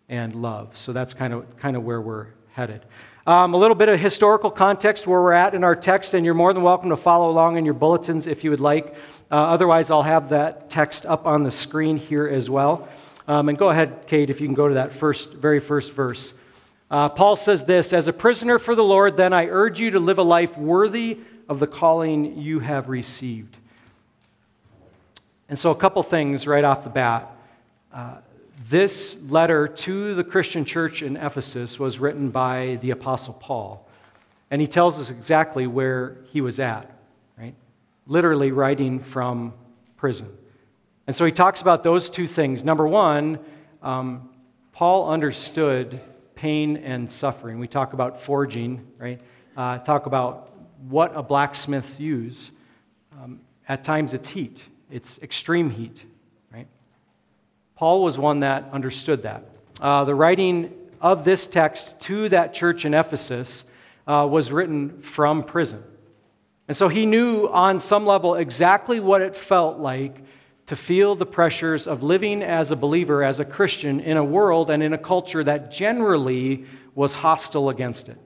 and 0.10 0.34
love. 0.34 0.76
So 0.78 0.94
that's 0.94 1.14
kind 1.14 1.32
of 1.32 1.58
kind 1.58 1.78
of 1.78 1.84
where 1.84 2.02
we're 2.02 2.28
headed. 2.54 2.86
Um, 3.28 3.54
a 3.54 3.58
little 3.58 3.76
bit 3.76 3.90
of 3.90 4.00
historical 4.00 4.50
context 4.50 5.06
where 5.06 5.22
we're 5.22 5.34
at 5.34 5.54
in 5.54 5.66
our 5.66 5.76
text, 5.76 6.14
and 6.14 6.24
you're 6.24 6.34
more 6.34 6.54
than 6.54 6.64
welcome 6.64 6.92
to 6.92 6.96
follow 6.96 7.30
along 7.30 7.58
in 7.58 7.66
your 7.66 7.74
bulletins 7.74 8.26
if 8.26 8.46
you 8.46 8.52
would 8.52 8.62
like. 8.62 8.96
Uh, 9.30 9.36
otherwise, 9.36 9.92
I'll 9.92 10.02
have 10.02 10.30
that 10.30 10.70
text 10.70 11.06
up 11.06 11.26
on 11.26 11.44
the 11.44 11.52
screen 11.52 11.98
here 11.98 12.26
as 12.26 12.50
well. 12.50 12.88
Um, 13.28 13.50
and 13.50 13.58
go 13.58 13.70
ahead, 13.70 14.08
Kate, 14.08 14.30
if 14.30 14.40
you 14.40 14.48
can 14.48 14.56
go 14.56 14.70
to 14.70 14.76
that 14.76 14.94
first, 14.94 15.34
very 15.34 15.60
first 15.60 15.92
verse. 15.92 16.34
Uh, 16.90 17.10
Paul 17.10 17.36
says 17.36 17.66
this 17.66 17.92
As 17.92 18.08
a 18.08 18.14
prisoner 18.14 18.60
for 18.60 18.76
the 18.76 18.84
Lord, 18.84 19.18
then 19.18 19.34
I 19.34 19.48
urge 19.48 19.82
you 19.82 19.92
to 19.92 20.00
live 20.00 20.20
a 20.20 20.24
life 20.24 20.58
worthy 20.58 21.20
of 21.50 21.60
the 21.60 21.68
calling 21.68 22.38
you 22.38 22.60
have 22.60 22.88
received. 22.88 23.58
And 25.50 25.60
so, 25.60 25.72
a 25.72 25.76
couple 25.76 26.02
things 26.02 26.48
right 26.48 26.64
off 26.64 26.86
the 26.86 26.90
bat. 26.90 27.30
Uh, 27.94 28.20
this 28.70 29.18
letter 29.28 29.68
to 29.68 30.16
the 30.16 30.24
Christian 30.24 30.66
church 30.66 31.04
in 31.04 31.16
Ephesus 31.16 31.80
was 31.80 32.00
written 32.00 32.30
by 32.30 32.80
the 32.82 32.92
Apostle 32.92 33.34
Paul. 33.36 33.88
And 34.50 34.62
he 34.62 34.68
tells 34.68 35.00
us 35.00 35.10
exactly 35.10 35.68
where 35.68 36.18
he 36.32 36.42
was 36.42 36.60
at, 36.60 36.92
right? 37.38 37.54
Literally 38.08 38.52
writing 38.52 39.00
from 39.00 39.54
prison. 39.96 40.36
And 41.06 41.16
so 41.16 41.26
he 41.26 41.32
talks 41.32 41.62
about 41.62 41.84
those 41.84 42.10
two 42.10 42.28
things. 42.28 42.64
Number 42.64 42.88
one, 42.88 43.40
um, 43.82 44.30
Paul 44.72 45.10
understood 45.10 46.02
pain 46.36 46.78
and 46.78 47.12
suffering. 47.12 47.60
We 47.60 47.68
talk 47.68 47.94
about 47.94 48.22
forging, 48.22 48.86
right? 48.98 49.22
Uh, 49.56 49.80
talk 49.80 50.06
about 50.06 50.54
what 50.88 51.14
a 51.16 51.24
blacksmith 51.24 52.00
uses. 52.00 52.52
Um, 53.20 53.42
at 53.68 53.84
times 53.84 54.14
it's 54.14 54.30
heat, 54.30 54.62
it's 54.90 55.20
extreme 55.20 55.70
heat, 55.70 56.04
Paul 57.78 58.04
was 58.04 58.18
one 58.18 58.42
that 58.42 58.70
understood 58.74 59.24
that. 59.24 59.46
uh, 59.80 60.04
the 60.04 60.16
writing 60.16 60.74
of 61.00 61.24
this 61.24 61.48
text 61.48 62.00
to 62.02 62.30
that 62.30 62.54
church 62.54 62.86
in 62.86 62.94
Ephesus 62.94 63.64
uh, 64.08 64.28
was 64.30 64.52
written 64.52 65.02
from 65.02 65.44
prison. 65.44 65.84
And 66.68 66.76
so 66.76 66.88
he 66.88 67.06
knew 67.06 67.48
on 67.48 67.80
some 67.80 68.06
level 68.06 68.36
exactly 68.36 69.00
what 69.00 69.22
it 69.22 69.36
felt 69.36 69.78
like 69.78 70.24
to 70.66 70.76
feel 70.76 71.16
the 71.16 71.26
pressures 71.26 71.88
of 71.88 72.04
living 72.04 72.44
as 72.44 72.72
a 72.72 72.76
believer, 72.76 73.24
as 73.24 73.40
a 73.40 73.46
Christian, 73.46 74.00
in 74.00 74.18
a 74.18 74.24
world 74.24 74.70
and 74.70 74.84
in 74.84 74.92
a 74.94 74.98
culture 74.98 75.44
that 75.44 75.72
generally 75.72 76.66
was 76.94 77.16
hostile 77.16 77.70
against 77.70 78.10
it. 78.10 78.18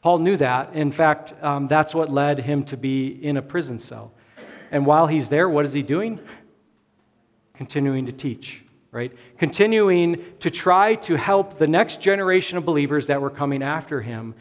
Paul 0.00 0.18
knew 0.18 0.36
that. 0.36 0.74
In 0.74 0.90
fact, 0.90 1.34
um, 1.42 1.66
that's 1.66 1.94
what 1.94 2.10
led 2.10 2.38
him 2.38 2.64
to 2.64 2.76
be 2.76 3.08
in 3.08 3.36
a 3.36 3.42
prison 3.42 3.78
cell. 3.78 4.12
And 4.70 4.86
while 4.86 5.06
he's 5.06 5.28
there, 5.28 5.48
what 5.48 5.64
is 5.64 5.72
he 5.72 5.82
doing? 5.82 6.20
Continuing 7.54 8.06
to 8.06 8.12
teach, 8.12 8.62
right? 8.90 9.12
Continuing 9.38 10.24
to 10.40 10.50
try 10.50 10.96
to 10.96 11.16
help 11.16 11.58
the 11.58 11.66
next 11.66 12.00
generation 12.00 12.58
of 12.58 12.64
believers 12.64 13.06
that 13.06 13.20
were 13.20 13.30
coming 13.30 13.62
after 13.62 14.00
him 14.00 14.34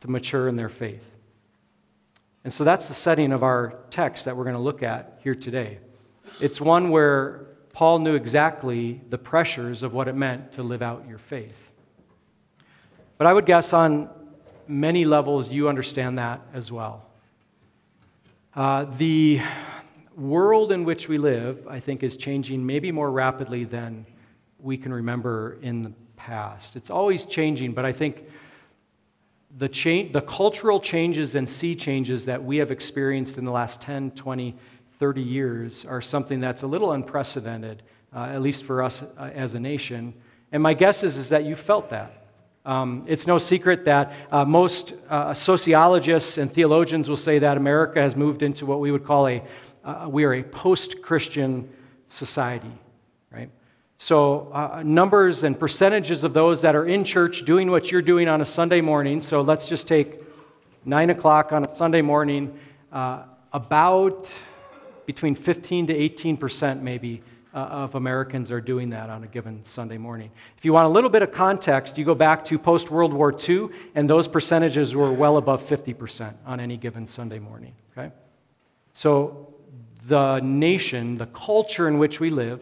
to 0.00 0.10
mature 0.10 0.48
in 0.48 0.56
their 0.56 0.68
faith. 0.68 1.04
And 2.44 2.52
so 2.52 2.64
that's 2.64 2.88
the 2.88 2.94
setting 2.94 3.32
of 3.32 3.42
our 3.42 3.74
text 3.90 4.26
that 4.26 4.36
we're 4.36 4.44
going 4.44 4.56
to 4.56 4.62
look 4.62 4.82
at 4.82 5.18
here 5.22 5.34
today. 5.34 5.78
It's 6.40 6.60
one 6.60 6.90
where 6.90 7.46
Paul 7.72 7.98
knew 7.98 8.14
exactly 8.14 9.00
the 9.10 9.18
pressures 9.18 9.82
of 9.82 9.92
what 9.92 10.08
it 10.08 10.14
meant 10.14 10.52
to 10.52 10.62
live 10.62 10.82
out 10.82 11.06
your 11.08 11.18
faith. 11.18 11.56
But 13.18 13.26
I 13.26 13.32
would 13.32 13.46
guess 13.46 13.72
on 13.72 14.08
many 14.68 15.04
levels 15.04 15.48
you 15.48 15.68
understand 15.68 16.18
that 16.18 16.40
as 16.52 16.70
well. 16.70 17.06
Uh, 18.54 18.84
the 18.96 19.40
world 20.16 20.72
in 20.72 20.84
which 20.84 21.08
we 21.08 21.18
live, 21.18 21.66
I 21.68 21.80
think, 21.80 22.02
is 22.02 22.16
changing 22.16 22.64
maybe 22.64 22.92
more 22.92 23.10
rapidly 23.10 23.64
than 23.64 24.06
we 24.58 24.76
can 24.76 24.92
remember 24.92 25.58
in 25.62 25.82
the 25.82 25.92
past. 26.16 26.76
It's 26.76 26.90
always 26.90 27.24
changing, 27.24 27.72
but 27.72 27.84
I 27.84 27.92
think 27.92 28.24
the, 29.56 29.68
cha- 29.68 30.08
the 30.10 30.22
cultural 30.26 30.80
changes 30.80 31.34
and 31.34 31.48
sea 31.48 31.76
changes 31.76 32.24
that 32.24 32.42
we 32.42 32.56
have 32.56 32.70
experienced 32.70 33.38
in 33.38 33.44
the 33.44 33.52
last 33.52 33.80
10, 33.80 34.12
20, 34.12 34.54
30 34.98 35.20
years 35.20 35.84
are 35.84 36.00
something 36.00 36.40
that's 36.40 36.62
a 36.62 36.66
little 36.66 36.92
unprecedented, 36.92 37.82
uh, 38.14 38.24
at 38.24 38.42
least 38.42 38.64
for 38.64 38.82
us 38.82 39.02
uh, 39.02 39.30
as 39.34 39.54
a 39.54 39.60
nation. 39.60 40.14
And 40.52 40.62
my 40.62 40.74
guess 40.74 41.02
is, 41.02 41.16
is 41.16 41.28
that 41.28 41.44
you 41.44 41.56
felt 41.56 41.90
that. 41.90 42.24
Um, 42.64 43.04
it's 43.06 43.26
no 43.26 43.36
secret 43.36 43.84
that 43.84 44.14
uh, 44.32 44.44
most 44.44 44.94
uh, 45.10 45.34
sociologists 45.34 46.38
and 46.38 46.50
theologians 46.50 47.10
will 47.10 47.18
say 47.18 47.38
that 47.40 47.58
America 47.58 48.00
has 48.00 48.16
moved 48.16 48.42
into 48.42 48.64
what 48.64 48.80
we 48.80 48.90
would 48.90 49.04
call 49.04 49.28
a 49.28 49.42
uh, 49.84 50.08
we 50.08 50.24
are 50.24 50.34
a 50.34 50.42
post-Christian 50.42 51.68
society, 52.08 52.72
right? 53.30 53.50
So 53.98 54.50
uh, 54.52 54.82
numbers 54.84 55.44
and 55.44 55.58
percentages 55.58 56.24
of 56.24 56.34
those 56.34 56.62
that 56.62 56.74
are 56.74 56.86
in 56.86 57.04
church 57.04 57.44
doing 57.44 57.70
what 57.70 57.90
you're 57.90 58.02
doing 58.02 58.28
on 58.28 58.40
a 58.40 58.44
Sunday 58.44 58.80
morning. 58.80 59.22
So 59.22 59.40
let's 59.40 59.68
just 59.68 59.86
take 59.86 60.20
nine 60.84 61.10
o'clock 61.10 61.52
on 61.52 61.64
a 61.64 61.70
Sunday 61.70 62.02
morning. 62.02 62.58
Uh, 62.92 63.22
about 63.52 64.32
between 65.06 65.34
15 65.34 65.88
to 65.88 65.94
18 65.94 66.36
percent, 66.36 66.82
maybe, 66.82 67.22
uh, 67.54 67.58
of 67.58 67.94
Americans 67.94 68.50
are 68.50 68.60
doing 68.60 68.90
that 68.90 69.08
on 69.08 69.22
a 69.22 69.26
given 69.28 69.64
Sunday 69.64 69.96
morning. 69.96 70.30
If 70.58 70.64
you 70.64 70.72
want 70.72 70.86
a 70.86 70.88
little 70.88 71.10
bit 71.10 71.22
of 71.22 71.30
context, 71.30 71.96
you 71.96 72.04
go 72.04 72.14
back 72.14 72.44
to 72.46 72.58
post 72.58 72.90
World 72.90 73.12
War 73.12 73.32
II, 73.32 73.68
and 73.94 74.10
those 74.10 74.26
percentages 74.26 74.94
were 74.96 75.12
well 75.12 75.36
above 75.36 75.62
50% 75.62 76.34
on 76.44 76.58
any 76.58 76.76
given 76.76 77.06
Sunday 77.06 77.38
morning. 77.38 77.72
Okay? 77.96 78.10
So 78.92 79.53
the 80.06 80.40
nation, 80.40 81.18
the 81.18 81.26
culture 81.26 81.88
in 81.88 81.98
which 81.98 82.20
we 82.20 82.30
live, 82.30 82.60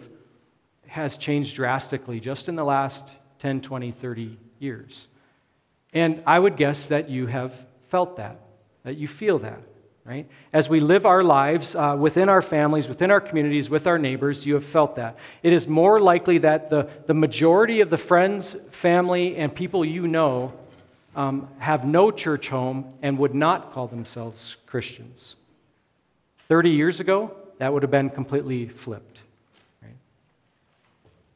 has 0.86 1.16
changed 1.16 1.56
drastically 1.56 2.20
just 2.20 2.48
in 2.48 2.54
the 2.54 2.64
last 2.64 3.14
10, 3.38 3.60
20, 3.60 3.92
30 3.92 4.38
years. 4.58 5.06
And 5.92 6.22
I 6.26 6.38
would 6.38 6.56
guess 6.56 6.86
that 6.88 7.10
you 7.10 7.26
have 7.26 7.54
felt 7.88 8.16
that, 8.18 8.40
that 8.84 8.96
you 8.96 9.08
feel 9.08 9.38
that 9.40 9.60
right? 10.04 10.28
As 10.52 10.68
we 10.68 10.80
live 10.80 11.06
our 11.06 11.22
lives 11.22 11.74
uh, 11.74 11.96
within 11.98 12.28
our 12.28 12.42
families, 12.42 12.88
within 12.88 13.10
our 13.10 13.20
communities, 13.20 13.70
with 13.70 13.86
our 13.86 13.98
neighbors, 13.98 14.44
you 14.44 14.54
have 14.54 14.64
felt 14.64 14.96
that. 14.96 15.16
It 15.42 15.52
is 15.52 15.68
more 15.68 16.00
likely 16.00 16.38
that 16.38 16.70
the, 16.70 16.88
the 17.06 17.14
majority 17.14 17.80
of 17.80 17.90
the 17.90 17.98
friends, 17.98 18.56
family, 18.70 19.36
and 19.36 19.54
people 19.54 19.84
you 19.84 20.08
know 20.08 20.52
um, 21.14 21.48
have 21.58 21.84
no 21.84 22.10
church 22.10 22.48
home 22.48 22.92
and 23.02 23.18
would 23.18 23.34
not 23.34 23.72
call 23.72 23.86
themselves 23.86 24.56
Christians. 24.66 25.36
30 26.52 26.68
years 26.68 27.00
ago, 27.00 27.34
that 27.56 27.72
would 27.72 27.82
have 27.82 27.90
been 27.90 28.10
completely 28.10 28.68
flipped. 28.68 29.20
Right? 29.80 29.96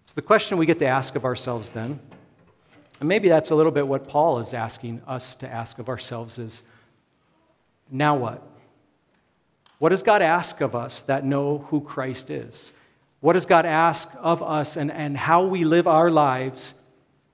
So 0.05 0.13
the 0.15 0.21
question 0.21 0.59
we 0.59 0.67
get 0.67 0.79
to 0.81 0.87
ask 0.87 1.17
of 1.17 1.25
ourselves 1.25 1.71
then, 1.71 1.99
and 3.01 3.09
maybe 3.09 3.31
that's 3.31 3.49
a 3.49 3.55
little 3.55 3.73
bit 3.73 3.89
what 3.89 4.09
Paul 4.09 4.41
is 4.41 4.53
asking 4.53 5.01
us 5.07 5.35
to 5.37 5.51
ask 5.51 5.79
of 5.79 5.89
ourselves 5.89 6.39
is, 6.39 6.63
now 7.91 8.15
what? 8.15 8.47
What 9.79 9.89
does 9.89 10.03
God 10.03 10.21
ask 10.21 10.61
of 10.61 10.77
us 10.77 11.01
that 11.01 11.25
know 11.25 11.65
who 11.69 11.81
Christ 11.81 12.29
is? 12.29 12.71
What 13.21 13.33
does 13.33 13.47
God 13.47 13.65
ask 13.65 14.11
of 14.21 14.43
us 14.43 14.77
and, 14.77 14.93
and 14.93 15.17
how 15.17 15.47
we 15.47 15.65
live 15.65 15.87
our 15.89 16.11
lives 16.11 16.75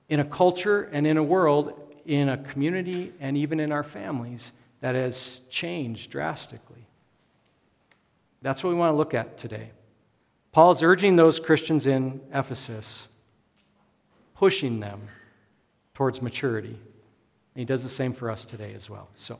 in 0.07 0.21
a 0.21 0.25
culture 0.25 0.83
and 0.93 1.05
in 1.05 1.17
a 1.17 1.23
world, 1.23 1.77
in 2.05 2.29
a 2.29 2.37
community, 2.37 3.11
and 3.19 3.35
even 3.35 3.59
in 3.59 3.73
our 3.73 3.83
families 3.83 4.53
that 4.79 4.95
has 4.95 5.41
changed 5.49 6.11
drastically? 6.11 6.82
That's 8.43 8.63
what 8.63 8.69
we 8.69 8.75
want 8.75 8.93
to 8.93 8.97
look 8.97 9.15
at 9.15 9.39
today. 9.39 9.71
Paul's 10.51 10.83
urging 10.83 11.15
those 11.15 11.39
Christians 11.39 11.87
in 11.87 12.21
Ephesus, 12.31 13.07
pushing 14.35 14.79
them 14.79 15.01
towards 15.95 16.21
maturity. 16.21 16.77
And 17.55 17.59
he 17.59 17.65
does 17.65 17.81
the 17.81 17.89
same 17.89 18.13
for 18.13 18.29
us 18.29 18.45
today 18.45 18.73
as 18.75 18.87
well. 18.87 19.09
So. 19.17 19.39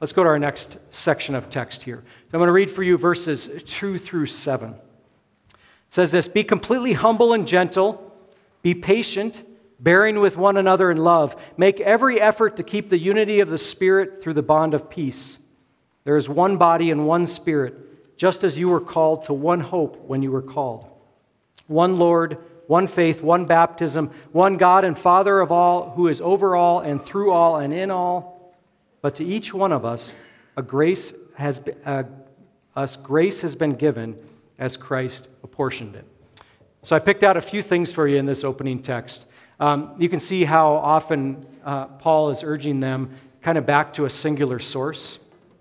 Let's 0.00 0.12
go 0.12 0.22
to 0.22 0.28
our 0.28 0.38
next 0.38 0.76
section 0.90 1.34
of 1.34 1.50
text 1.50 1.82
here. 1.82 2.04
I'm 2.32 2.38
going 2.38 2.46
to 2.46 2.52
read 2.52 2.70
for 2.70 2.84
you 2.84 2.96
verses 2.96 3.50
2 3.66 3.98
through 3.98 4.26
7. 4.26 4.70
It 4.70 5.56
says 5.88 6.12
this 6.12 6.28
Be 6.28 6.44
completely 6.44 6.92
humble 6.92 7.32
and 7.32 7.48
gentle, 7.48 8.14
be 8.62 8.74
patient, 8.74 9.42
bearing 9.80 10.20
with 10.20 10.36
one 10.36 10.56
another 10.56 10.92
in 10.92 10.98
love. 10.98 11.34
Make 11.56 11.80
every 11.80 12.20
effort 12.20 12.56
to 12.58 12.62
keep 12.62 12.88
the 12.88 12.98
unity 12.98 13.40
of 13.40 13.48
the 13.48 13.58
Spirit 13.58 14.22
through 14.22 14.34
the 14.34 14.42
bond 14.42 14.72
of 14.72 14.88
peace. 14.88 15.38
There 16.04 16.16
is 16.16 16.28
one 16.28 16.58
body 16.58 16.92
and 16.92 17.04
one 17.04 17.26
Spirit, 17.26 17.74
just 18.18 18.44
as 18.44 18.58
you 18.58 18.68
were 18.68 18.80
called 18.80 19.24
to 19.24 19.32
one 19.32 19.60
hope 19.60 19.96
when 20.06 20.22
you 20.22 20.30
were 20.30 20.42
called. 20.42 20.86
One 21.68 21.96
Lord, 21.96 22.36
one 22.66 22.88
faith, 22.88 23.22
one 23.22 23.46
baptism, 23.46 24.10
one 24.32 24.58
God 24.58 24.84
and 24.84 24.98
Father 24.98 25.40
of 25.40 25.50
all, 25.50 25.90
who 25.90 26.08
is 26.08 26.20
over 26.20 26.54
all 26.54 26.80
and 26.80 27.02
through 27.02 27.30
all 27.30 27.56
and 27.56 27.72
in 27.72 27.90
all. 27.90 28.54
But 29.00 29.14
to 29.16 29.24
each 29.24 29.54
one 29.54 29.72
of 29.72 29.84
us, 29.84 30.12
a 30.56 30.62
grace 30.62 31.14
has 31.36 31.60
been, 31.60 31.76
us 32.74 32.96
grace 32.96 33.40
has 33.40 33.54
been 33.54 33.76
given 33.76 34.18
as 34.58 34.76
Christ 34.76 35.28
apportioned 35.44 35.94
it. 35.94 36.04
So 36.82 36.96
I 36.96 36.98
picked 36.98 37.22
out 37.22 37.36
a 37.36 37.40
few 37.40 37.62
things 37.62 37.92
for 37.92 38.08
you 38.08 38.16
in 38.16 38.26
this 38.26 38.42
opening 38.42 38.82
text. 38.82 39.26
Um, 39.60 39.94
you 39.98 40.08
can 40.08 40.20
see 40.20 40.44
how 40.44 40.72
often 40.72 41.46
uh, 41.64 41.86
Paul 41.86 42.30
is 42.30 42.42
urging 42.42 42.80
them 42.80 43.14
kind 43.42 43.56
of 43.56 43.64
back 43.66 43.94
to 43.94 44.04
a 44.06 44.10
singular 44.10 44.58
source, 44.58 45.20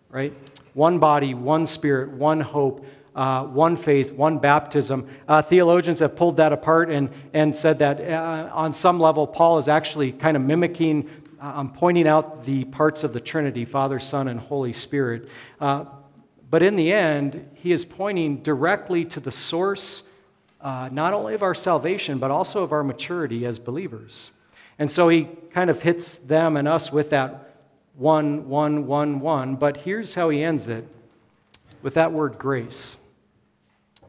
right? 0.10 0.34
One 0.78 1.00
body, 1.00 1.34
one 1.34 1.66
spirit, 1.66 2.12
one 2.12 2.40
hope, 2.40 2.86
uh, 3.16 3.46
one 3.46 3.78
faith, 3.78 4.12
one 4.12 4.38
baptism. 4.38 5.10
Uh, 5.28 5.42
theologians 5.42 5.98
have 5.98 6.16
pulled 6.16 6.38
that 6.38 6.54
apart 6.54 6.92
and, 6.92 7.10
and 7.34 7.56
said 7.56 7.80
that 7.80 8.00
uh, 8.00 8.52
on 8.54 8.74
some 8.74 9.00
level, 9.00 9.26
Paul 9.26 9.58
is 9.58 9.68
actually 9.68 10.12
kind 10.12 10.38
of 10.38 10.44
mimicking 10.44 11.10
uh, 11.42 11.64
pointing 11.64 12.08
out 12.08 12.46
the 12.46 12.66
parts 12.66 13.04
of 13.04 13.12
the 13.12 13.20
Trinity 13.20 13.66
Father, 13.66 13.98
Son, 13.98 14.28
and 14.28 14.40
Holy 14.40 14.72
Spirit. 14.72 15.30
Uh, 15.60 15.86
but 16.52 16.62
in 16.62 16.76
the 16.76 16.94
end, 16.94 17.50
he 17.56 17.72
is 17.72 17.84
pointing 17.84 18.44
directly 18.44 19.04
to 19.06 19.20
the 19.20 19.32
source, 19.32 20.04
uh, 20.62 20.90
not 20.92 21.12
only 21.12 21.34
of 21.34 21.42
our 21.42 21.56
salvation, 21.56 22.20
but 22.20 22.30
also 22.30 22.62
of 22.62 22.72
our 22.72 22.84
maturity 22.84 23.48
as 23.48 23.58
believers. 23.58 24.30
And 24.78 24.92
so 24.92 25.10
he 25.10 25.28
kind 25.54 25.72
of 25.72 25.82
hits 25.82 26.20
them 26.20 26.56
and 26.56 26.68
us 26.68 26.92
with 26.92 27.10
that 27.10 27.47
one, 27.98 28.48
one, 28.48 28.88
one, 28.88 29.20
one. 29.20 29.56
But 29.56 29.78
here's 29.78 30.14
how 30.14 30.30
he 30.30 30.44
ends 30.44 30.68
it 30.68 30.88
with 31.82 31.96
that 31.96 32.12
word 32.12 32.38
grace. 32.38 32.96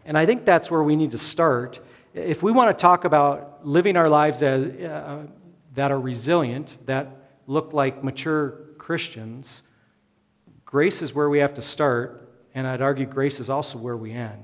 And 0.05 0.17
I 0.17 0.27
think 0.27 0.45
that's 0.45 0.71
where 0.71 0.83
we 0.83 0.97
need 0.97 1.11
to 1.13 1.19
start. 1.19 1.81
If 2.15 2.43
we 2.43 2.53
want 2.53 2.77
to 2.77 2.81
talk 2.81 3.05
about 3.05 3.67
living 3.67 3.97
our 3.97 4.09
lives 4.09 4.43
as, 4.43 4.65
uh, 4.65 5.27
that 5.75 5.91
are 5.91 6.01
resilient, 6.01 6.77
that 6.87 7.09
look 7.47 7.73
like 7.73 8.05
mature 8.05 8.51
Christians, 8.79 9.63
grace 10.65 11.03
is 11.03 11.15
where 11.15 11.29
we 11.29 11.39
have 11.39 11.55
to 11.55 11.63
start, 11.63 12.29
and 12.55 12.67
I'd 12.67 12.83
argue 12.83 13.07
grace 13.07 13.41
is 13.41 13.51
also 13.51 13.79
where 13.79 13.97
we 13.97 14.13
end. 14.13 14.43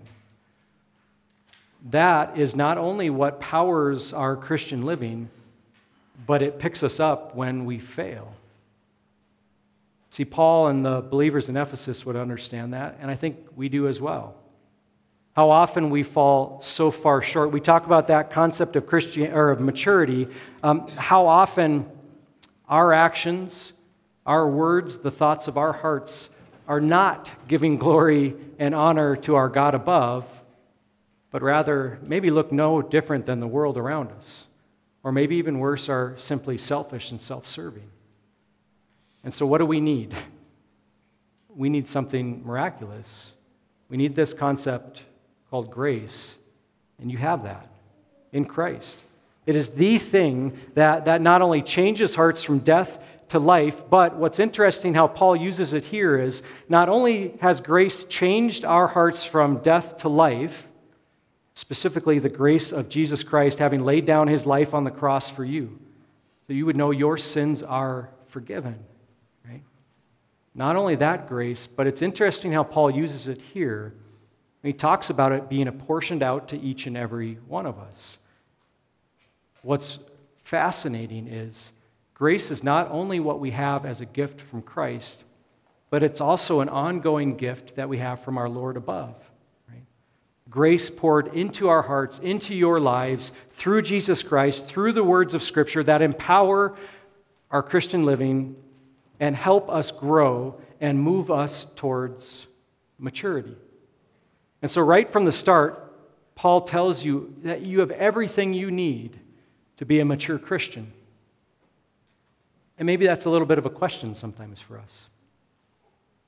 That 1.90 2.38
is 2.38 2.56
not 2.56 2.78
only 2.78 3.10
what 3.10 3.40
powers 3.40 4.12
our 4.14 4.36
Christian 4.36 4.82
living, 4.82 5.28
but 6.26 6.40
it 6.40 6.58
picks 6.58 6.82
us 6.82 6.98
up 7.00 7.34
when 7.34 7.64
we 7.66 7.78
fail. 7.78 8.34
See, 10.14 10.24
Paul 10.24 10.68
and 10.68 10.86
the 10.86 11.00
believers 11.00 11.48
in 11.48 11.56
Ephesus 11.56 12.06
would 12.06 12.14
understand 12.14 12.72
that, 12.72 12.98
and 13.00 13.10
I 13.10 13.16
think 13.16 13.36
we 13.56 13.68
do 13.68 13.88
as 13.88 14.00
well. 14.00 14.36
how 15.32 15.50
often 15.50 15.90
we 15.90 16.04
fall 16.04 16.60
so 16.60 16.92
far 16.92 17.20
short. 17.20 17.50
We 17.50 17.60
talk 17.60 17.84
about 17.84 18.06
that 18.06 18.30
concept 18.30 18.76
of 18.76 18.86
Christian 18.86 19.32
or 19.32 19.50
of 19.50 19.58
maturity, 19.58 20.28
um, 20.62 20.86
how 20.96 21.26
often 21.26 21.90
our 22.68 22.92
actions, 22.92 23.72
our 24.24 24.48
words, 24.48 24.98
the 24.98 25.10
thoughts 25.10 25.48
of 25.48 25.58
our 25.58 25.72
hearts 25.72 26.28
are 26.68 26.80
not 26.80 27.32
giving 27.48 27.76
glory 27.76 28.36
and 28.60 28.72
honor 28.72 29.16
to 29.16 29.34
our 29.34 29.48
God 29.48 29.74
above, 29.74 30.24
but 31.32 31.42
rather 31.42 31.98
maybe 32.04 32.30
look 32.30 32.52
no 32.52 32.82
different 32.82 33.26
than 33.26 33.40
the 33.40 33.48
world 33.48 33.76
around 33.76 34.12
us. 34.12 34.46
Or 35.02 35.10
maybe 35.10 35.34
even 35.34 35.58
worse, 35.58 35.88
are 35.88 36.14
simply 36.18 36.56
selfish 36.56 37.10
and 37.10 37.20
self 37.20 37.48
serving. 37.48 37.90
And 39.24 39.32
so, 39.32 39.46
what 39.46 39.58
do 39.58 39.66
we 39.66 39.80
need? 39.80 40.14
We 41.48 41.68
need 41.68 41.88
something 41.88 42.44
miraculous. 42.44 43.32
We 43.88 43.96
need 43.96 44.14
this 44.14 44.34
concept 44.34 45.02
called 45.50 45.70
grace, 45.70 46.34
and 47.00 47.10
you 47.10 47.18
have 47.18 47.44
that 47.44 47.68
in 48.32 48.44
Christ. 48.44 48.98
It 49.46 49.56
is 49.56 49.70
the 49.70 49.98
thing 49.98 50.58
that, 50.74 51.04
that 51.04 51.20
not 51.20 51.42
only 51.42 51.62
changes 51.62 52.14
hearts 52.14 52.42
from 52.42 52.60
death 52.60 52.98
to 53.28 53.38
life, 53.38 53.82
but 53.88 54.16
what's 54.16 54.38
interesting 54.38 54.94
how 54.94 55.06
Paul 55.06 55.36
uses 55.36 55.72
it 55.72 55.84
here 55.84 56.18
is 56.18 56.42
not 56.68 56.88
only 56.88 57.34
has 57.40 57.60
grace 57.60 58.04
changed 58.04 58.64
our 58.64 58.86
hearts 58.86 59.24
from 59.24 59.58
death 59.58 59.98
to 59.98 60.08
life, 60.08 60.68
specifically 61.54 62.18
the 62.18 62.28
grace 62.28 62.72
of 62.72 62.88
Jesus 62.88 63.22
Christ 63.22 63.58
having 63.58 63.82
laid 63.82 64.04
down 64.04 64.28
his 64.28 64.44
life 64.44 64.74
on 64.74 64.84
the 64.84 64.90
cross 64.90 65.28
for 65.28 65.44
you, 65.44 65.78
so 66.46 66.52
you 66.52 66.66
would 66.66 66.76
know 66.76 66.90
your 66.90 67.16
sins 67.16 67.62
are 67.62 68.10
forgiven. 68.26 68.78
Not 70.54 70.76
only 70.76 70.96
that 70.96 71.28
grace, 71.28 71.66
but 71.66 71.86
it's 71.86 72.02
interesting 72.02 72.52
how 72.52 72.62
Paul 72.62 72.90
uses 72.90 73.26
it 73.26 73.40
here. 73.52 73.94
He 74.62 74.72
talks 74.72 75.10
about 75.10 75.32
it 75.32 75.48
being 75.48 75.68
apportioned 75.68 76.22
out 76.22 76.48
to 76.48 76.60
each 76.60 76.86
and 76.86 76.96
every 76.96 77.34
one 77.48 77.66
of 77.66 77.78
us. 77.78 78.18
What's 79.62 79.98
fascinating 80.44 81.26
is 81.26 81.72
grace 82.14 82.50
is 82.50 82.62
not 82.62 82.90
only 82.90 83.18
what 83.18 83.40
we 83.40 83.50
have 83.50 83.84
as 83.84 84.00
a 84.00 84.06
gift 84.06 84.40
from 84.40 84.62
Christ, 84.62 85.24
but 85.90 86.02
it's 86.02 86.20
also 86.20 86.60
an 86.60 86.68
ongoing 86.68 87.36
gift 87.36 87.76
that 87.76 87.88
we 87.88 87.98
have 87.98 88.22
from 88.22 88.38
our 88.38 88.48
Lord 88.48 88.76
above. 88.76 89.16
Right? 89.68 89.84
Grace 90.48 90.88
poured 90.88 91.34
into 91.34 91.68
our 91.68 91.82
hearts, 91.82 92.20
into 92.20 92.54
your 92.54 92.78
lives, 92.78 93.32
through 93.54 93.82
Jesus 93.82 94.22
Christ, 94.22 94.66
through 94.66 94.92
the 94.92 95.04
words 95.04 95.34
of 95.34 95.42
Scripture 95.42 95.82
that 95.84 96.02
empower 96.02 96.76
our 97.50 97.62
Christian 97.62 98.02
living 98.02 98.56
and 99.24 99.34
help 99.34 99.70
us 99.70 99.90
grow 99.90 100.54
and 100.82 101.00
move 101.00 101.30
us 101.30 101.66
towards 101.76 102.46
maturity. 102.98 103.56
And 104.60 104.70
so, 104.70 104.82
right 104.82 105.08
from 105.08 105.24
the 105.24 105.32
start, 105.32 105.94
Paul 106.34 106.60
tells 106.60 107.02
you 107.02 107.34
that 107.42 107.62
you 107.62 107.80
have 107.80 107.90
everything 107.90 108.52
you 108.52 108.70
need 108.70 109.18
to 109.78 109.86
be 109.86 110.00
a 110.00 110.04
mature 110.04 110.38
Christian? 110.38 110.92
And 112.76 112.84
maybe 112.84 113.06
that's 113.06 113.24
a 113.24 113.30
little 113.30 113.46
bit 113.46 113.56
of 113.56 113.64
a 113.64 113.70
question 113.70 114.14
sometimes 114.14 114.60
for 114.60 114.78
us. 114.78 115.06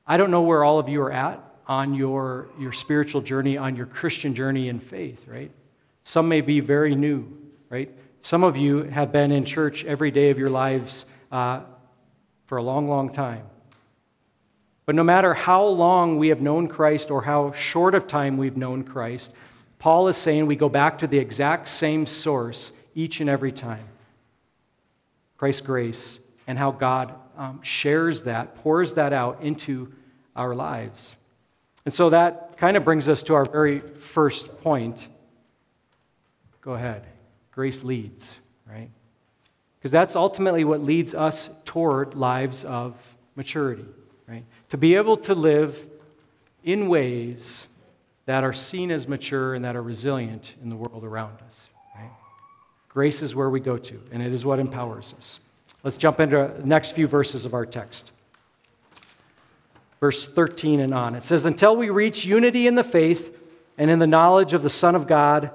I 0.07 0.17
don't 0.17 0.31
know 0.31 0.41
where 0.41 0.65
all 0.65 0.79
of 0.79 0.89
you 0.89 1.03
are 1.03 1.13
at 1.13 1.39
on 1.67 1.93
your, 1.93 2.49
your 2.59 2.73
spiritual 2.73 3.21
journey, 3.21 3.59
on 3.59 3.77
your 3.77 3.87
Christian 3.87 4.35
journey 4.35 4.71
in 4.71 4.81
faith, 4.81 5.29
right? 5.29 5.51
Some 6.03 6.29
may 6.29 6.41
be 6.41 6.61
very 6.61 6.95
new, 6.95 7.31
right? 7.69 7.91
Some 8.23 8.43
of 8.43 8.57
you 8.57 8.85
have 8.85 9.13
been 9.13 9.33
in 9.33 9.45
church 9.45 9.85
every 9.85 10.11
day 10.11 10.31
of 10.31 10.39
your 10.39 10.49
lives 10.49 11.05
uh, 11.31 11.61
for 12.47 12.59
a 12.59 12.63
long, 12.63 12.89
long 12.89 13.13
time. 13.13 13.45
But 14.87 14.95
no 14.95 15.03
matter 15.03 15.35
how 15.35 15.67
long 15.67 16.17
we 16.17 16.29
have 16.29 16.41
known 16.41 16.69
Christ 16.69 17.11
or 17.11 17.23
how 17.23 17.53
short 17.53 17.95
of 17.95 18.07
time 18.07 18.37
we've 18.37 18.57
known 18.57 18.85
Christ, 18.85 19.33
Paul 19.79 20.09
is 20.09 20.17
saying 20.17 20.47
we 20.47 20.57
go 20.57 20.69
back 20.69 20.99
to 20.99 21.07
the 21.07 21.19
exact 21.19 21.69
same 21.69 22.07
source 22.07 22.71
each 22.95 23.21
and 23.21 23.29
every 23.29 23.53
time. 23.53 23.85
Christ's 25.37 25.61
grace 25.61 26.19
and 26.47 26.57
how 26.57 26.71
God 26.71 27.15
um, 27.37 27.61
shares 27.63 28.23
that, 28.23 28.57
pours 28.57 28.95
that 28.95 29.13
out 29.13 29.43
into 29.43 29.93
our 30.35 30.55
lives. 30.55 31.15
And 31.85 31.93
so 31.93 32.11
that 32.11 32.57
kind 32.57 32.77
of 32.77 32.85
brings 32.85 33.09
us 33.09 33.23
to 33.25 33.35
our 33.35 33.45
very 33.45 33.81
first 33.81 34.61
point. 34.63 35.09
Go 36.61 36.75
ahead. 36.75 37.05
Grace 37.53 37.83
leads, 37.83 38.37
right? 38.69 38.91
Because 39.79 39.93
that's 39.93 40.17
ultimately 40.17 40.65
what 40.65 40.83
leads 40.83 41.15
us 41.15 41.51
toward 41.65 42.15
lives 42.15 42.65
of 42.65 42.95
maturity, 43.37 43.85
right? 44.27 44.45
To 44.71 44.77
be 44.77 44.97
able 44.97 45.17
to 45.19 45.35
live 45.35 45.79
in 46.65 46.89
ways 46.89 47.67
that 48.25 48.43
are 48.43 48.53
seen 48.53 48.91
as 48.91 49.07
mature 49.07 49.55
and 49.55 49.65
that 49.65 49.77
are 49.77 49.83
resilient 49.83 50.55
in 50.63 50.69
the 50.69 50.77
world 50.77 51.05
around 51.05 51.39
us. 51.47 51.69
Grace 52.97 53.21
is 53.21 53.35
where 53.35 53.51
we 53.51 53.61
go 53.61 53.77
to, 53.77 54.01
and 54.11 54.23
it 54.23 54.33
is 54.33 54.47
what 54.47 54.59
empowers 54.59 55.15
us. 55.19 55.39
Let's 55.83 55.99
jump 55.99 56.19
into 56.19 56.51
the 56.57 56.67
next 56.67 56.93
few 56.93 57.07
verses 57.07 57.45
of 57.45 57.53
our 57.53 57.67
text. 57.67 58.11
Verse 60.01 60.27
13 60.31 60.81
and 60.81 60.95
on. 60.95 61.15
It 61.15 61.23
says, 61.23 61.45
Until 61.45 61.77
we 61.77 61.91
reach 61.91 62.25
unity 62.25 62.67
in 62.67 62.75
the 62.75 62.83
faith 62.83 63.39
and 63.77 63.91
in 63.91 63.99
the 63.99 64.07
knowledge 64.07 64.55
of 64.55 64.63
the 64.63 64.71
Son 64.71 64.95
of 64.95 65.07
God 65.07 65.51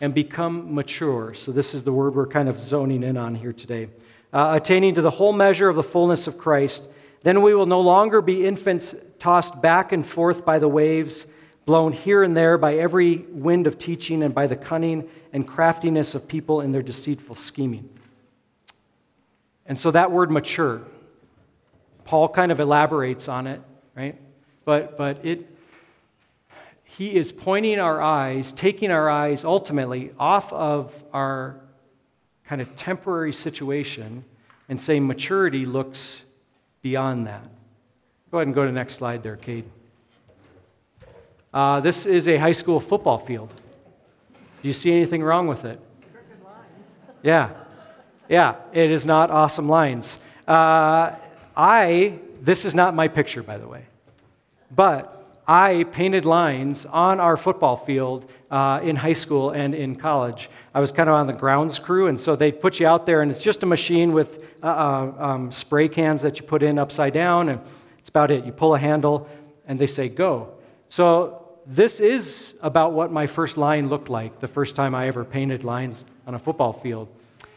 and 0.00 0.14
become 0.14 0.74
mature. 0.74 1.34
So, 1.34 1.52
this 1.52 1.74
is 1.74 1.84
the 1.84 1.92
word 1.92 2.14
we're 2.14 2.26
kind 2.26 2.48
of 2.48 2.60
zoning 2.60 3.02
in 3.02 3.16
on 3.16 3.34
here 3.34 3.52
today. 3.52 3.88
Uh, 4.32 4.52
attaining 4.54 4.94
to 4.94 5.02
the 5.02 5.10
whole 5.10 5.32
measure 5.32 5.68
of 5.68 5.76
the 5.76 5.82
fullness 5.82 6.26
of 6.26 6.36
Christ, 6.36 6.84
then 7.22 7.42
we 7.42 7.54
will 7.54 7.66
no 7.66 7.80
longer 7.80 8.20
be 8.20 8.46
infants 8.46 8.94
tossed 9.18 9.60
back 9.62 9.92
and 9.92 10.06
forth 10.06 10.44
by 10.44 10.58
the 10.58 10.68
waves 10.68 11.26
blown 11.64 11.92
here 11.92 12.22
and 12.22 12.36
there 12.36 12.56
by 12.56 12.76
every 12.76 13.16
wind 13.28 13.66
of 13.66 13.78
teaching 13.78 14.22
and 14.22 14.34
by 14.34 14.46
the 14.46 14.56
cunning 14.56 15.08
and 15.32 15.46
craftiness 15.46 16.14
of 16.14 16.28
people 16.28 16.60
in 16.60 16.72
their 16.72 16.82
deceitful 16.82 17.34
scheming. 17.34 17.88
And 19.66 19.78
so 19.78 19.90
that 19.90 20.12
word 20.12 20.30
mature, 20.30 20.82
Paul 22.04 22.28
kind 22.28 22.52
of 22.52 22.60
elaborates 22.60 23.28
on 23.28 23.48
it, 23.48 23.60
right? 23.96 24.16
But, 24.64 24.96
but 24.96 25.24
it, 25.24 25.55
he 26.96 27.14
is 27.14 27.30
pointing 27.30 27.78
our 27.78 28.00
eyes, 28.00 28.52
taking 28.52 28.90
our 28.90 29.10
eyes 29.10 29.44
ultimately 29.44 30.12
off 30.18 30.50
of 30.52 30.94
our 31.12 31.60
kind 32.46 32.62
of 32.62 32.74
temporary 32.74 33.34
situation 33.34 34.24
and 34.70 34.80
saying 34.80 35.06
maturity 35.06 35.66
looks 35.66 36.22
beyond 36.80 37.26
that. 37.26 37.44
Go 38.30 38.38
ahead 38.38 38.46
and 38.46 38.54
go 38.54 38.62
to 38.62 38.68
the 38.68 38.74
next 38.74 38.94
slide 38.94 39.22
there, 39.22 39.36
Cade. 39.36 39.64
Uh, 41.52 41.80
this 41.80 42.06
is 42.06 42.28
a 42.28 42.38
high 42.38 42.52
school 42.52 42.80
football 42.80 43.18
field. 43.18 43.50
Do 44.62 44.68
you 44.68 44.72
see 44.72 44.90
anything 44.90 45.22
wrong 45.22 45.46
with 45.46 45.66
it? 45.66 45.78
Yeah. 47.22 47.50
Yeah, 48.28 48.56
it 48.72 48.90
is 48.90 49.04
not 49.04 49.30
awesome 49.30 49.68
lines. 49.68 50.18
Uh, 50.48 51.12
I, 51.54 52.18
this 52.40 52.64
is 52.64 52.74
not 52.74 52.94
my 52.94 53.08
picture, 53.08 53.42
by 53.42 53.58
the 53.58 53.68
way, 53.68 53.84
but 54.74 55.25
I 55.48 55.84
painted 55.92 56.26
lines 56.26 56.86
on 56.86 57.20
our 57.20 57.36
football 57.36 57.76
field 57.76 58.28
uh, 58.50 58.80
in 58.82 58.96
high 58.96 59.12
school 59.12 59.50
and 59.50 59.74
in 59.74 59.94
college. 59.94 60.50
I 60.74 60.80
was 60.80 60.90
kind 60.90 61.08
of 61.08 61.14
on 61.14 61.28
the 61.28 61.32
grounds 61.32 61.78
crew, 61.78 62.08
and 62.08 62.18
so 62.18 62.34
they 62.34 62.50
put 62.50 62.80
you 62.80 62.86
out 62.86 63.06
there, 63.06 63.22
and 63.22 63.30
it's 63.30 63.42
just 63.42 63.62
a 63.62 63.66
machine 63.66 64.12
with 64.12 64.42
uh, 64.62 64.66
uh 64.66 65.24
um, 65.24 65.52
spray 65.52 65.88
cans 65.88 66.22
that 66.22 66.40
you 66.40 66.46
put 66.46 66.62
in 66.62 66.78
upside 66.78 67.12
down, 67.12 67.48
and 67.48 67.60
it's 67.98 68.08
about 68.08 68.30
it. 68.30 68.44
You 68.44 68.52
pull 68.52 68.74
a 68.74 68.78
handle, 68.78 69.28
and 69.68 69.78
they 69.78 69.86
say, 69.86 70.08
go. 70.08 70.54
So 70.88 71.46
this 71.66 72.00
is 72.00 72.54
about 72.60 72.92
what 72.92 73.12
my 73.12 73.26
first 73.26 73.56
line 73.56 73.88
looked 73.88 74.08
like 74.08 74.40
the 74.40 74.48
first 74.48 74.74
time 74.74 74.94
I 74.94 75.06
ever 75.06 75.24
painted 75.24 75.64
lines 75.64 76.04
on 76.26 76.34
a 76.34 76.38
football 76.38 76.72
field. 76.72 77.08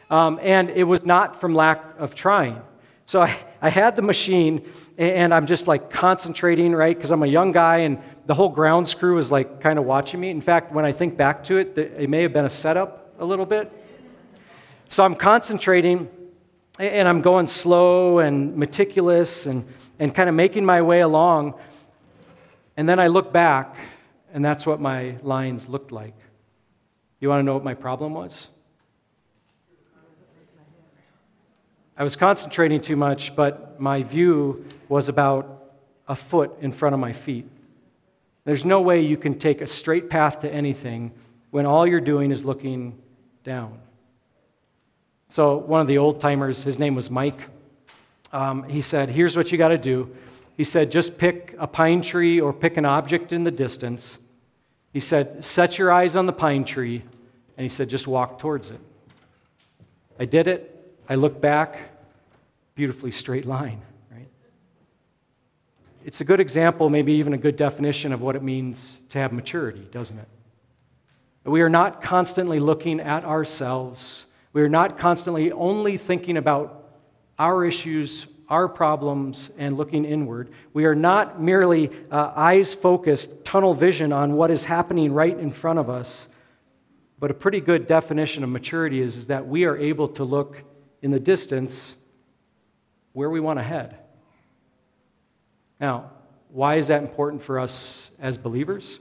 Um, 0.10 0.39
and 0.41 0.69
it 0.71 0.84
was 0.84 1.06
not 1.06 1.39
from 1.39 1.54
lack 1.54 1.84
of 1.99 2.15
trying. 2.15 2.62
So 3.09 3.23
I, 3.23 3.35
I 3.59 3.71
had 3.71 3.95
the 3.95 4.03
machine, 4.03 4.71
and 4.99 5.33
I'm 5.33 5.47
just 5.47 5.65
like 5.65 5.89
concentrating, 5.89 6.73
right? 6.73 6.95
Because 6.95 7.09
I'm 7.09 7.23
a 7.23 7.27
young 7.27 7.51
guy, 7.51 7.77
and 7.77 7.97
the 8.27 8.35
whole 8.35 8.49
grounds 8.49 8.93
crew 8.93 9.17
is 9.17 9.31
like 9.31 9.61
kind 9.61 9.79
of 9.79 9.85
watching 9.85 10.19
me. 10.19 10.29
In 10.29 10.41
fact, 10.41 10.71
when 10.71 10.85
I 10.85 10.91
think 10.91 11.17
back 11.17 11.43
to 11.45 11.57
it, 11.57 11.75
it 11.75 12.07
may 12.07 12.21
have 12.21 12.33
been 12.33 12.45
a 12.45 12.51
setup 12.51 13.15
a 13.17 13.25
little 13.25 13.47
bit. 13.47 13.73
So 14.89 15.03
I'm 15.03 15.15
concentrating, 15.15 16.07
and 16.77 17.07
I'm 17.07 17.23
going 17.23 17.47
slow 17.47 18.19
and 18.19 18.55
meticulous 18.55 19.47
and, 19.47 19.65
and 19.97 20.13
kind 20.13 20.29
of 20.29 20.35
making 20.35 20.63
my 20.63 20.83
way 20.83 20.99
along. 20.99 21.55
And 22.77 22.87
then 22.87 22.99
I 22.99 23.07
look 23.07 23.33
back, 23.33 23.75
and 24.35 24.45
that's 24.45 24.67
what 24.67 24.79
my 24.79 25.15
lines 25.23 25.67
looked 25.67 25.91
like. 25.91 26.13
You 27.19 27.29
want 27.29 27.39
to 27.39 27.43
know 27.43 27.55
what 27.55 27.63
my 27.63 27.73
problem 27.73 28.13
was? 28.13 28.49
I 31.99 32.03
was 32.03 32.15
concentrating 32.15 32.81
too 32.81 32.95
much, 32.95 33.35
but 33.35 33.79
my 33.79 34.01
view 34.01 34.65
was 34.88 35.09
about 35.09 35.73
a 36.07 36.15
foot 36.15 36.57
in 36.62 36.71
front 36.71 36.95
of 36.95 36.99
my 36.99 37.13
feet. 37.13 37.45
There's 38.45 38.65
no 38.65 38.81
way 38.81 39.01
you 39.01 39.17
can 39.17 39.38
take 39.38 39.62
a 39.62 39.67
straight 39.67 40.09
path 40.09 40.39
to 40.39 40.51
anything 40.51 41.12
when 41.51 41.67
all 41.67 41.85
you're 41.85 42.01
doing 42.01 42.31
is 42.31 42.43
looking 42.43 42.97
down. 43.43 43.77
So, 45.27 45.57
one 45.57 45.81
of 45.81 45.88
the 45.88 45.99
old 45.99 46.19
timers, 46.19 46.63
his 46.63 46.79
name 46.79 46.95
was 46.95 47.12
Mike, 47.12 47.41
um, 48.31 48.63
he 48.63 48.81
said, 48.81 49.09
Here's 49.09 49.38
what 49.38 49.51
you 49.51 49.59
got 49.59 49.67
to 49.67 49.77
do 49.77 50.15
he 50.59 50.65
said, 50.65 50.91
just 50.91 51.17
pick 51.17 51.55
a 51.57 51.67
pine 51.67 52.01
tree 52.01 52.41
or 52.41 52.51
pick 52.51 52.75
an 52.75 52.83
object 52.83 53.31
in 53.31 53.43
the 53.43 53.51
distance 53.51 54.17
He 54.91 54.99
said, 54.99 55.45
Set 55.45 55.77
your 55.77 55.89
eyes 55.89 56.17
on 56.17 56.25
the 56.25 56.33
pine 56.33 56.65
tree. 56.65 57.01
And 57.55 57.63
he 57.63 57.69
said, 57.69 57.88
Just 57.89 58.07
walk 58.07 58.39
towards 58.39 58.69
it. 58.69 58.79
I 60.19 60.25
did 60.25 60.47
it. 60.47 60.78
I 61.09 61.15
look 61.15 61.41
back. 61.41 61.79
Beautifully 62.75 63.11
straight 63.11 63.45
line, 63.45 63.81
right? 64.11 64.29
It's 66.05 66.21
a 66.21 66.23
good 66.23 66.39
example, 66.39 66.89
maybe 66.89 67.13
even 67.13 67.33
a 67.33 67.37
good 67.37 67.57
definition 67.57 68.13
of 68.13 68.21
what 68.21 68.35
it 68.35 68.43
means 68.43 68.99
to 69.09 69.17
have 69.17 69.33
maturity, 69.33 69.85
doesn't 69.91 70.17
it? 70.17 70.27
We 71.43 71.61
are 71.61 71.69
not 71.69 72.03
constantly 72.03 72.59
looking 72.59 72.99
at 72.99 73.25
ourselves. 73.25 74.25
We 74.53 74.61
are 74.61 74.69
not 74.69 74.97
constantly 74.99 75.51
only 75.51 75.97
thinking 75.97 76.37
about 76.37 76.91
our 77.39 77.65
issues, 77.65 78.27
our 78.47 78.67
problems 78.67 79.49
and 79.57 79.77
looking 79.77 80.05
inward. 80.05 80.49
We 80.73 80.85
are 80.85 80.95
not 80.95 81.41
merely 81.41 81.89
uh, 82.11 82.33
eyes 82.35 82.73
focused, 82.73 83.43
tunnel 83.43 83.73
vision 83.73 84.13
on 84.13 84.33
what 84.33 84.51
is 84.51 84.63
happening 84.63 85.11
right 85.11 85.37
in 85.37 85.51
front 85.51 85.79
of 85.79 85.89
us. 85.89 86.27
But 87.19 87.31
a 87.31 87.33
pretty 87.33 87.61
good 87.61 87.87
definition 87.87 88.43
of 88.43 88.49
maturity 88.49 89.01
is, 89.01 89.17
is 89.17 89.27
that 89.27 89.47
we 89.47 89.65
are 89.65 89.77
able 89.77 90.07
to 90.09 90.23
look 90.23 90.61
in 91.01 91.12
the 91.12 91.19
distance 91.19 91.95
where 93.13 93.29
we 93.29 93.39
want 93.39 93.59
to 93.59 93.63
head. 93.63 93.97
Now, 95.79 96.12
why 96.49 96.75
is 96.75 96.88
that 96.88 97.01
important 97.01 97.43
for 97.43 97.59
us 97.59 98.12
as 98.19 98.38
believers? 98.38 98.99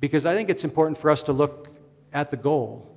Because 0.00 0.24
I 0.26 0.34
think 0.34 0.48
it's 0.48 0.64
important 0.64 0.96
for 0.98 1.10
us 1.10 1.22
to 1.24 1.32
look 1.32 1.68
at 2.12 2.30
the 2.30 2.36
goal, 2.36 2.90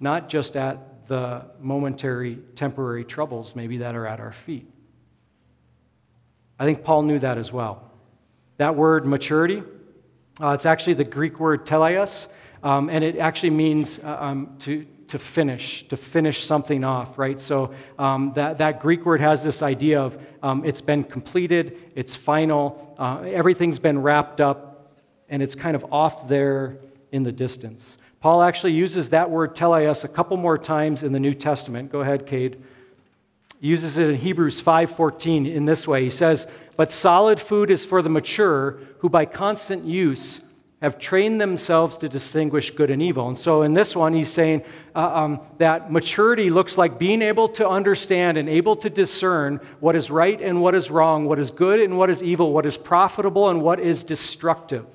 not 0.00 0.28
just 0.28 0.56
at 0.56 1.06
the 1.06 1.46
momentary, 1.60 2.36
temporary 2.54 3.04
troubles 3.04 3.54
maybe 3.54 3.78
that 3.78 3.94
are 3.94 4.06
at 4.06 4.20
our 4.20 4.32
feet. 4.32 4.70
I 6.58 6.64
think 6.64 6.84
Paul 6.84 7.02
knew 7.02 7.18
that 7.18 7.38
as 7.38 7.52
well. 7.52 7.90
That 8.58 8.76
word 8.76 9.06
maturity, 9.06 9.62
uh, 10.40 10.50
it's 10.50 10.66
actually 10.66 10.94
the 10.94 11.04
Greek 11.04 11.40
word 11.40 11.66
teleios, 11.66 12.26
um, 12.62 12.90
and 12.90 13.02
it 13.02 13.16
actually 13.16 13.50
means 13.50 13.98
uh, 13.98 14.16
um, 14.20 14.56
to, 14.60 14.86
to 15.10 15.18
finish, 15.18 15.86
to 15.88 15.96
finish 15.96 16.44
something 16.44 16.84
off, 16.84 17.18
right? 17.18 17.40
So 17.40 17.74
um, 17.98 18.32
that, 18.36 18.58
that 18.58 18.80
Greek 18.80 19.04
word 19.04 19.20
has 19.20 19.42
this 19.42 19.60
idea 19.60 20.00
of 20.00 20.16
um, 20.42 20.64
it's 20.64 20.80
been 20.80 21.02
completed, 21.02 21.76
it's 21.96 22.14
final, 22.14 22.94
uh, 22.96 23.22
everything's 23.22 23.80
been 23.80 24.00
wrapped 24.00 24.40
up, 24.40 24.92
and 25.28 25.42
it's 25.42 25.56
kind 25.56 25.74
of 25.74 25.92
off 25.92 26.28
there 26.28 26.76
in 27.10 27.24
the 27.24 27.32
distance. 27.32 27.98
Paul 28.20 28.42
actually 28.42 28.72
uses 28.72 29.08
that 29.10 29.30
word 29.30 29.56
teleios 29.56 30.04
a 30.04 30.08
couple 30.08 30.36
more 30.36 30.58
times 30.58 31.02
in 31.02 31.12
the 31.12 31.20
New 31.20 31.34
Testament. 31.34 31.90
Go 31.90 32.00
ahead, 32.00 32.26
Cade. 32.26 32.62
He 33.60 33.66
uses 33.66 33.98
it 33.98 34.10
in 34.10 34.16
Hebrews 34.16 34.60
5:14 34.60 35.46
in 35.46 35.64
this 35.64 35.88
way. 35.88 36.04
He 36.04 36.10
says, 36.10 36.46
"But 36.76 36.92
solid 36.92 37.40
food 37.40 37.70
is 37.70 37.84
for 37.84 38.00
the 38.00 38.08
mature, 38.08 38.78
who 38.98 39.08
by 39.08 39.24
constant 39.24 39.84
use 39.84 40.40
have 40.80 40.98
trained 40.98 41.40
themselves 41.40 41.96
to 41.98 42.08
distinguish 42.08 42.70
good 42.70 42.90
and 42.90 43.00
evil." 43.02 43.28
And 43.28 43.38
so 43.38 43.62
in 43.62 43.74
this 43.74 43.94
one, 43.96 44.12
he's 44.14 44.30
saying 44.30 44.62
uh, 44.94 45.14
um, 45.14 45.40
that 45.58 45.92
maturity 45.92 46.50
looks 46.50 46.78
like 46.78 46.98
being 46.98 47.22
able 47.22 47.48
to 47.50 47.68
understand 47.68 48.38
and 48.38 48.48
able 48.48 48.76
to 48.76 48.90
discern 48.90 49.60
what 49.80 49.96
is 49.96 50.10
right 50.10 50.40
and 50.40 50.60
what 50.60 50.74
is 50.74 50.90
wrong, 50.90 51.26
what 51.26 51.38
is 51.38 51.50
good 51.50 51.80
and 51.80 51.96
what 51.96 52.10
is 52.10 52.22
evil, 52.22 52.52
what 52.52 52.66
is 52.66 52.76
profitable 52.76 53.48
and 53.48 53.62
what 53.62 53.80
is 53.80 54.02
destructive. 54.02 54.86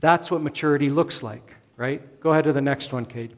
That's 0.00 0.30
what 0.30 0.42
maturity 0.42 0.88
looks 0.88 1.22
like 1.22 1.54
right? 1.78 2.20
Go 2.20 2.32
ahead 2.32 2.44
to 2.44 2.52
the 2.52 2.60
next 2.60 2.92
one, 2.92 3.06
Kate. 3.06 3.32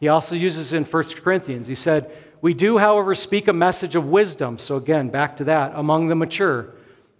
He 0.00 0.08
also 0.08 0.34
uses 0.34 0.74
in 0.74 0.84
1 0.84 1.04
Corinthians. 1.22 1.66
He 1.66 1.74
said, 1.74 2.10
We 2.42 2.52
do, 2.52 2.76
however, 2.76 3.14
speak 3.14 3.48
a 3.48 3.52
message 3.52 3.94
of 3.94 4.06
wisdom. 4.06 4.58
So, 4.58 4.76
again, 4.76 5.08
back 5.08 5.38
to 5.38 5.44
that, 5.44 5.72
among 5.74 6.08
the 6.08 6.14
mature, 6.14 6.74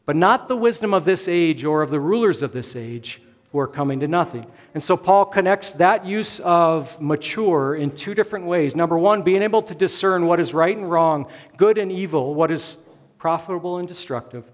but 0.07 0.17
not 0.17 0.49
the 0.49 0.57
wisdom 0.57 0.95
of 0.95 1.05
this 1.05 1.29
age 1.29 1.65
or 1.65 1.83
of 1.83 1.91
the 1.91 2.01
rulers 2.01 2.43
of 2.43 2.53
this 2.53 2.77
age 2.77 3.23
who 3.53 3.59
are 3.59 3.67
coming 3.67 4.01
to 4.01 4.09
nothing. 4.09 4.47
And 4.75 4.83
so, 4.83 4.97
Paul 4.97 5.25
connects 5.25 5.73
that 5.73 6.07
use 6.07 6.41
of 6.41 7.01
mature 7.01 7.75
in 7.75 7.91
two 7.91 8.15
different 8.15 8.47
ways. 8.47 8.77
Number 8.77 8.97
one, 8.97 9.23
being 9.23 9.43
able 9.43 9.63
to 9.63 9.75
discern 9.75 10.27
what 10.27 10.39
is 10.39 10.55
right 10.55 10.77
and 10.77 10.91
wrong, 10.91 11.27
good 11.57 11.79
and 11.79 11.91
evil, 11.91 12.35
what 12.35 12.51
is 12.51 12.77
profitable 13.19 13.79
and 13.79 13.89
destructive. 13.89 14.45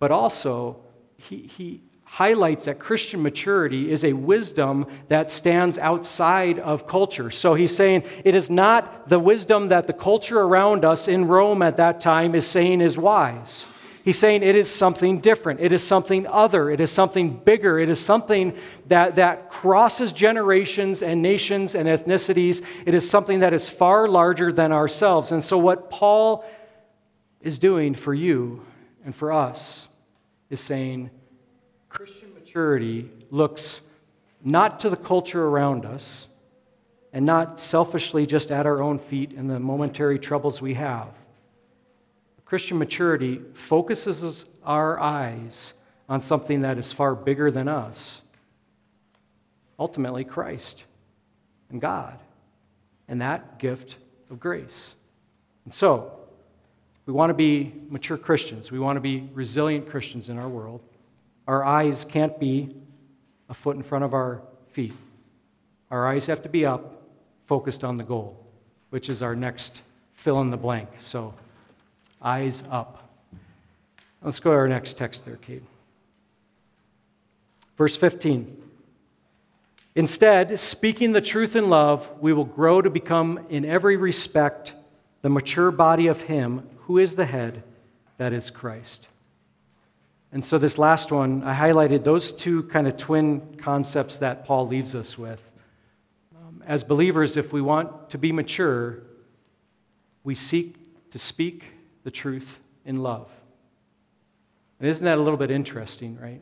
But 0.00 0.10
also, 0.10 0.78
he, 1.16 1.38
he 1.56 1.80
highlights 2.04 2.64
that 2.64 2.78
Christian 2.78 3.22
maturity 3.22 3.90
is 3.90 4.04
a 4.04 4.12
wisdom 4.12 4.86
that 5.08 5.30
stands 5.30 5.78
outside 5.78 6.58
of 6.58 6.86
culture. 6.86 7.30
So 7.30 7.54
he's 7.54 7.74
saying 7.74 8.04
it 8.24 8.34
is 8.34 8.48
not 8.48 9.08
the 9.08 9.18
wisdom 9.18 9.68
that 9.68 9.86
the 9.86 9.92
culture 9.92 10.40
around 10.40 10.84
us 10.84 11.06
in 11.06 11.28
Rome 11.28 11.62
at 11.62 11.76
that 11.76 12.00
time 12.00 12.34
is 12.34 12.46
saying 12.46 12.80
is 12.80 12.96
wise. 12.96 13.66
He's 14.08 14.18
saying 14.18 14.42
it 14.42 14.56
is 14.56 14.70
something 14.70 15.20
different. 15.20 15.60
It 15.60 15.70
is 15.70 15.86
something 15.86 16.26
other. 16.26 16.70
It 16.70 16.80
is 16.80 16.90
something 16.90 17.28
bigger. 17.28 17.78
It 17.78 17.90
is 17.90 18.00
something 18.00 18.56
that, 18.86 19.16
that 19.16 19.50
crosses 19.50 20.12
generations 20.12 21.02
and 21.02 21.20
nations 21.20 21.74
and 21.74 21.86
ethnicities. 21.86 22.64
It 22.86 22.94
is 22.94 23.10
something 23.10 23.40
that 23.40 23.52
is 23.52 23.68
far 23.68 24.08
larger 24.08 24.50
than 24.50 24.72
ourselves. 24.72 25.30
And 25.30 25.44
so, 25.44 25.58
what 25.58 25.90
Paul 25.90 26.42
is 27.42 27.58
doing 27.58 27.92
for 27.92 28.14
you 28.14 28.64
and 29.04 29.14
for 29.14 29.30
us 29.30 29.86
is 30.48 30.58
saying, 30.62 31.10
Christian 31.90 32.32
maturity 32.32 33.10
looks 33.30 33.82
not 34.42 34.80
to 34.80 34.88
the 34.88 34.96
culture 34.96 35.44
around 35.44 35.84
us 35.84 36.28
and 37.12 37.26
not 37.26 37.60
selfishly 37.60 38.24
just 38.24 38.50
at 38.50 38.64
our 38.64 38.80
own 38.80 39.00
feet 39.00 39.32
and 39.32 39.50
the 39.50 39.60
momentary 39.60 40.18
troubles 40.18 40.62
we 40.62 40.72
have. 40.72 41.08
Christian 42.48 42.78
maturity 42.78 43.42
focuses 43.52 44.46
our 44.64 44.98
eyes 44.98 45.74
on 46.08 46.22
something 46.22 46.62
that 46.62 46.78
is 46.78 46.90
far 46.90 47.14
bigger 47.14 47.50
than 47.50 47.68
us 47.68 48.22
ultimately, 49.78 50.24
Christ 50.24 50.84
and 51.68 51.78
God 51.78 52.18
and 53.06 53.20
that 53.20 53.58
gift 53.58 53.96
of 54.30 54.40
grace. 54.40 54.94
And 55.66 55.74
so, 55.74 56.10
we 57.04 57.12
want 57.12 57.28
to 57.28 57.34
be 57.34 57.74
mature 57.90 58.16
Christians. 58.16 58.72
We 58.72 58.78
want 58.78 58.96
to 58.96 59.02
be 59.02 59.28
resilient 59.34 59.86
Christians 59.86 60.30
in 60.30 60.38
our 60.38 60.48
world. 60.48 60.80
Our 61.46 61.62
eyes 61.66 62.06
can't 62.06 62.40
be 62.40 62.74
a 63.50 63.54
foot 63.54 63.76
in 63.76 63.82
front 63.82 64.04
of 64.04 64.14
our 64.14 64.40
feet. 64.72 64.94
Our 65.90 66.08
eyes 66.08 66.24
have 66.26 66.42
to 66.44 66.48
be 66.48 66.64
up, 66.64 67.02
focused 67.44 67.84
on 67.84 67.96
the 67.96 68.04
goal, 68.04 68.42
which 68.88 69.10
is 69.10 69.22
our 69.22 69.36
next 69.36 69.82
fill 70.14 70.40
in 70.40 70.48
the 70.48 70.56
blank. 70.56 70.88
So, 71.00 71.34
eyes 72.22 72.62
up. 72.70 73.08
Let's 74.22 74.40
go 74.40 74.50
to 74.50 74.56
our 74.56 74.68
next 74.68 74.96
text 74.96 75.24
there, 75.24 75.36
Kate. 75.36 75.62
Verse 77.76 77.96
15. 77.96 78.56
Instead, 79.94 80.58
speaking 80.58 81.12
the 81.12 81.20
truth 81.20 81.56
in 81.56 81.68
love, 81.68 82.10
we 82.20 82.32
will 82.32 82.44
grow 82.44 82.82
to 82.82 82.90
become, 82.90 83.46
in 83.48 83.64
every 83.64 83.96
respect, 83.96 84.74
the 85.22 85.30
mature 85.30 85.70
body 85.70 86.06
of 86.06 86.20
Him 86.20 86.68
who 86.82 86.98
is 86.98 87.14
the 87.14 87.26
head, 87.26 87.62
that 88.16 88.32
is 88.32 88.50
Christ. 88.50 89.06
And 90.32 90.44
so, 90.44 90.58
this 90.58 90.78
last 90.78 91.10
one, 91.10 91.42
I 91.42 91.54
highlighted 91.54 92.04
those 92.04 92.32
two 92.32 92.64
kind 92.64 92.86
of 92.86 92.96
twin 92.96 93.56
concepts 93.58 94.18
that 94.18 94.44
Paul 94.44 94.66
leaves 94.66 94.94
us 94.94 95.16
with. 95.16 95.40
Um, 96.36 96.62
as 96.66 96.84
believers, 96.84 97.36
if 97.36 97.52
we 97.52 97.62
want 97.62 98.10
to 98.10 98.18
be 98.18 98.30
mature, 98.30 98.98
we 100.24 100.34
seek 100.34 100.76
to 101.12 101.18
speak 101.18 101.64
the 102.08 102.12
truth 102.12 102.58
in 102.86 103.02
love. 103.02 103.28
And 104.80 104.88
isn't 104.88 105.04
that 105.04 105.18
a 105.18 105.20
little 105.20 105.36
bit 105.36 105.50
interesting, 105.50 106.18
right? 106.18 106.40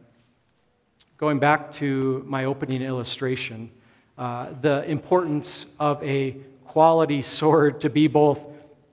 Going 1.19 1.41
back 1.41 1.73
to 1.73 2.23
my 2.25 2.45
opening 2.45 2.83
illustration, 2.83 3.69
uh, 4.17 4.51
the 4.61 4.89
importance 4.89 5.67
of 5.81 6.01
a 6.05 6.37
quality 6.67 7.21
sword 7.21 7.81
to 7.81 7.91
be 7.91 8.07
both, 8.07 8.39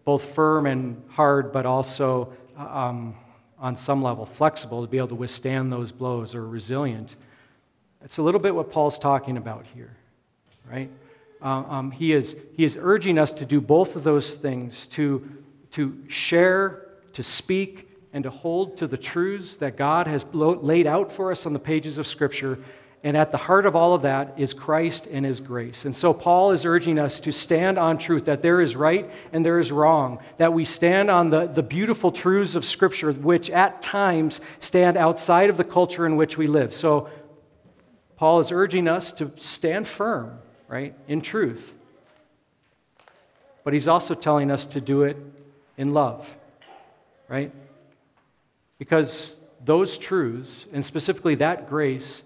both 0.03 0.33
firm 0.33 0.65
and 0.65 0.99
hard, 1.09 1.51
but 1.51 1.67
also 1.67 2.33
um, 2.57 3.13
on 3.59 3.77
some 3.77 4.01
level, 4.01 4.25
flexible 4.25 4.81
to 4.81 4.87
be 4.87 4.97
able 4.97 5.09
to 5.09 5.15
withstand 5.15 5.71
those 5.71 5.91
blows 5.91 6.33
or 6.33 6.47
resilient. 6.47 7.15
It's 8.03 8.17
a 8.17 8.23
little 8.23 8.41
bit 8.41 8.55
what 8.55 8.71
Paul's 8.71 8.97
talking 8.97 9.37
about 9.37 9.67
here, 9.75 9.95
right? 10.67 10.89
Uh, 11.39 11.49
um, 11.69 11.91
he, 11.91 12.13
is, 12.13 12.35
he 12.57 12.63
is 12.63 12.75
urging 12.81 13.19
us 13.19 13.31
to 13.33 13.45
do 13.45 13.61
both 13.61 13.95
of 13.95 14.03
those 14.03 14.37
things 14.37 14.87
to, 14.87 15.42
to 15.73 15.97
share, 16.07 16.87
to 17.13 17.23
speak, 17.23 17.89
and 18.13 18.23
to 18.23 18.29
hold 18.29 18.77
to 18.77 18.87
the 18.87 18.97
truths 18.97 19.57
that 19.57 19.75
God 19.75 20.07
has 20.07 20.25
laid 20.33 20.87
out 20.87 21.11
for 21.11 21.31
us 21.31 21.45
on 21.45 21.53
the 21.53 21.59
pages 21.59 21.97
of 21.97 22.07
Scripture 22.07 22.59
and 23.05 23.17
at 23.17 23.31
the 23.31 23.37
heart 23.37 23.65
of 23.65 23.75
all 23.75 23.93
of 23.93 24.03
that 24.03 24.35
is 24.37 24.53
Christ 24.53 25.07
and 25.07 25.25
His 25.25 25.41
grace. 25.41 25.83
And 25.83 25.93
so 25.93 26.13
Paul 26.13 26.51
is 26.51 26.63
urging 26.63 26.97
us 26.97 27.19
to 27.21 27.33
stand 27.33 27.77
on 27.77 27.97
truth, 27.97 28.25
that 28.25 28.41
there 28.41 28.61
is 28.61 28.77
right 28.77 29.11
and 29.33 29.45
there 29.45 29.59
is 29.59 29.73
wrong, 29.73 30.19
that 30.37 30.53
we 30.53 30.63
stand 30.63 31.11
on 31.11 31.29
the, 31.29 31.47
the 31.47 31.63
beautiful 31.63 32.13
truths 32.13 32.55
of 32.55 32.63
Scripture, 32.63 33.11
which 33.11 33.49
at 33.49 33.81
times 33.81 34.39
stand 34.61 34.95
outside 34.95 35.49
of 35.49 35.57
the 35.57 35.65
culture 35.65 36.05
in 36.05 36.15
which 36.15 36.37
we 36.37 36.47
live. 36.47 36.73
So 36.73 37.09
Paul 38.15 38.39
is 38.39 38.53
urging 38.53 38.87
us 38.87 39.11
to 39.13 39.33
stand 39.35 39.85
firm, 39.85 40.39
right, 40.69 40.95
in 41.09 41.19
truth. 41.19 41.73
But 43.65 43.73
he's 43.73 43.89
also 43.89 44.13
telling 44.13 44.49
us 44.49 44.65
to 44.67 44.79
do 44.79 45.03
it 45.03 45.17
in 45.77 45.93
love, 45.93 46.27
right? 47.27 47.51
Because 48.77 49.35
those 49.63 49.97
truths, 49.97 50.65
and 50.73 50.85
specifically 50.85 51.35
that 51.35 51.69
grace, 51.69 52.23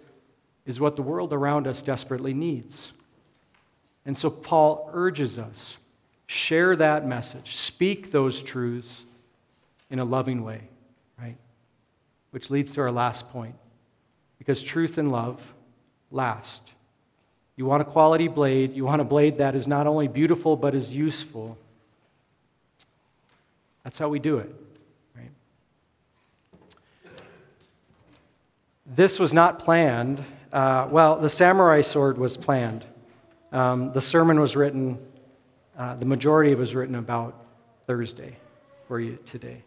is 0.66 0.80
what 0.80 0.96
the 0.96 1.02
world 1.02 1.34
around 1.34 1.68
us 1.68 1.82
desperately 1.82 2.34
needs. 2.34 2.92
And 4.06 4.18
so 4.18 4.30
Paul 4.30 4.90
urges 4.94 5.38
us 5.38 5.78
share 6.28 6.76
that 6.76 7.08
message, 7.08 7.56
speak 7.56 8.12
those 8.12 8.42
truths 8.42 9.06
in 9.90 10.00
a 10.00 10.06
loving 10.06 10.44
way, 10.44 10.62
right? 11.20 11.38
Which 12.32 12.50
leads 12.50 12.74
to 12.74 12.82
our 12.82 12.92
last 12.92 13.30
point. 13.30 13.56
Because 14.38 14.62
truth 14.62 14.98
and 14.98 15.12
love 15.12 15.42
last. 16.12 16.70
You 17.56 17.66
want 17.66 17.82
a 17.82 17.86
quality 17.86 18.28
blade, 18.28 18.76
you 18.76 18.86
want 18.86 19.02
a 19.02 19.06
blade 19.06 19.40
that 19.40 19.56
is 19.56 19.68
not 19.68 19.88
only 19.88 20.08
beautiful 20.08 20.56
but 20.56 20.76
is 20.76 20.94
useful. 20.94 21.58
That's 23.88 24.00
how 24.00 24.10
we 24.10 24.20
do 24.20 24.40
it, 24.40 24.54
right? 25.16 25.32
This 28.86 29.18
was 29.18 29.32
not 29.32 29.60
planned. 29.60 30.26
Uh, 30.52 30.90
well, 30.92 31.16
the 31.16 31.30
samurai 31.30 31.80
sword 31.80 32.18
was 32.18 32.36
planned. 32.36 32.84
Um, 33.54 33.94
the 33.94 34.02
sermon 34.02 34.42
was 34.42 34.58
written, 34.58 34.98
uh, 35.78 35.96
the 35.96 36.04
majority 36.04 36.52
of 36.52 36.60
it 36.60 36.62
was 36.64 36.76
written 36.76 36.96
about 36.96 37.46
Thursday 37.86 38.36
for 38.90 39.00
you 39.00 39.18
today. 39.26 39.64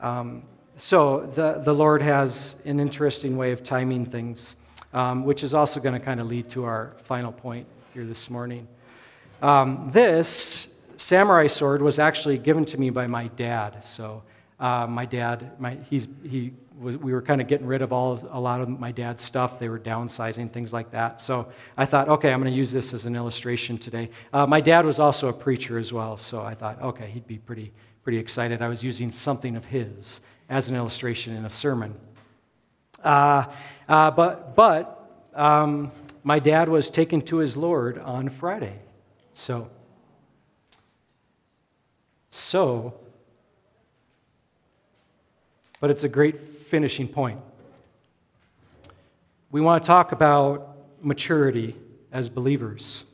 Um, 0.00 0.42
so 0.76 1.32
the, 1.34 1.62
the 1.64 1.72
Lord 1.72 2.02
has 2.02 2.56
an 2.66 2.78
interesting 2.78 3.38
way 3.38 3.52
of 3.52 3.64
timing 3.64 4.04
things, 4.04 4.54
um, 4.92 5.24
which 5.24 5.44
is 5.44 5.54
also 5.54 5.80
going 5.80 5.98
to 5.98 6.04
kind 6.04 6.20
of 6.20 6.26
lead 6.26 6.50
to 6.50 6.64
our 6.64 6.94
final 7.04 7.32
point 7.32 7.66
here 7.94 8.04
this 8.04 8.28
morning. 8.28 8.68
Um, 9.40 9.88
this 9.94 10.68
samurai 11.00 11.46
sword 11.46 11.82
was 11.82 11.98
actually 11.98 12.38
given 12.38 12.64
to 12.66 12.78
me 12.78 12.90
by 12.90 13.06
my 13.06 13.28
dad. 13.28 13.84
So 13.84 14.22
uh, 14.58 14.86
my 14.86 15.06
dad, 15.06 15.58
my, 15.58 15.76
he's, 15.88 16.08
he, 16.22 16.52
we 16.78 17.12
were 17.12 17.22
kind 17.22 17.40
of 17.40 17.46
getting 17.46 17.66
rid 17.66 17.82
of 17.82 17.92
all, 17.92 18.26
a 18.30 18.40
lot 18.40 18.60
of 18.60 18.68
my 18.68 18.92
dad's 18.92 19.22
stuff. 19.22 19.58
They 19.58 19.68
were 19.68 19.78
downsizing, 19.78 20.50
things 20.50 20.72
like 20.72 20.90
that. 20.92 21.20
So 21.20 21.48
I 21.76 21.84
thought, 21.84 22.08
okay, 22.08 22.32
I'm 22.32 22.40
going 22.40 22.52
to 22.52 22.56
use 22.56 22.72
this 22.72 22.94
as 22.94 23.06
an 23.06 23.16
illustration 23.16 23.78
today. 23.78 24.10
Uh, 24.32 24.46
my 24.46 24.60
dad 24.60 24.84
was 24.84 24.98
also 24.98 25.28
a 25.28 25.32
preacher 25.32 25.78
as 25.78 25.92
well, 25.92 26.16
so 26.16 26.42
I 26.42 26.54
thought, 26.54 26.80
okay, 26.80 27.10
he'd 27.10 27.26
be 27.26 27.38
pretty, 27.38 27.72
pretty 28.02 28.18
excited. 28.18 28.62
I 28.62 28.68
was 28.68 28.82
using 28.82 29.10
something 29.10 29.56
of 29.56 29.64
his 29.64 30.20
as 30.48 30.68
an 30.68 30.76
illustration 30.76 31.34
in 31.34 31.44
a 31.44 31.50
sermon. 31.50 31.94
Uh, 33.02 33.44
uh 33.88 34.10
but 34.10 34.54
but 34.54 35.28
um, 35.34 35.90
my 36.22 36.38
dad 36.38 36.68
was 36.68 36.90
taken 36.90 37.22
to 37.22 37.38
his 37.38 37.56
Lord 37.56 37.98
on 37.98 38.28
Friday. 38.28 38.76
So, 39.32 39.70
so 42.30 42.94
but 45.80 45.90
it's 45.90 46.04
a 46.04 46.08
great 46.08 46.38
finishing 46.68 47.08
point. 47.08 47.40
We 49.50 49.60
want 49.60 49.82
to 49.82 49.86
talk 49.86 50.12
about 50.12 50.76
maturity 51.00 51.74
as 52.12 52.28
believers. 52.28 53.04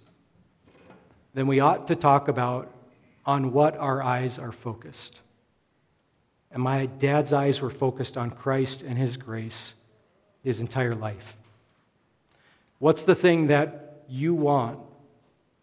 Then 1.32 1.46
we 1.46 1.60
ought 1.60 1.86
to 1.86 1.96
talk 1.96 2.28
about 2.28 2.72
on 3.24 3.52
what 3.52 3.76
our 3.76 4.02
eyes 4.02 4.38
are 4.38 4.52
focused. 4.52 5.20
And 6.50 6.62
my 6.62 6.86
dad's 6.86 7.32
eyes 7.32 7.60
were 7.60 7.70
focused 7.70 8.16
on 8.16 8.30
Christ 8.30 8.82
and 8.82 8.98
his 8.98 9.16
grace 9.16 9.74
his 10.42 10.60
entire 10.60 10.94
life. 10.94 11.36
What's 12.78 13.02
the 13.02 13.16
thing 13.16 13.48
that 13.48 14.04
you 14.08 14.32
want 14.34 14.78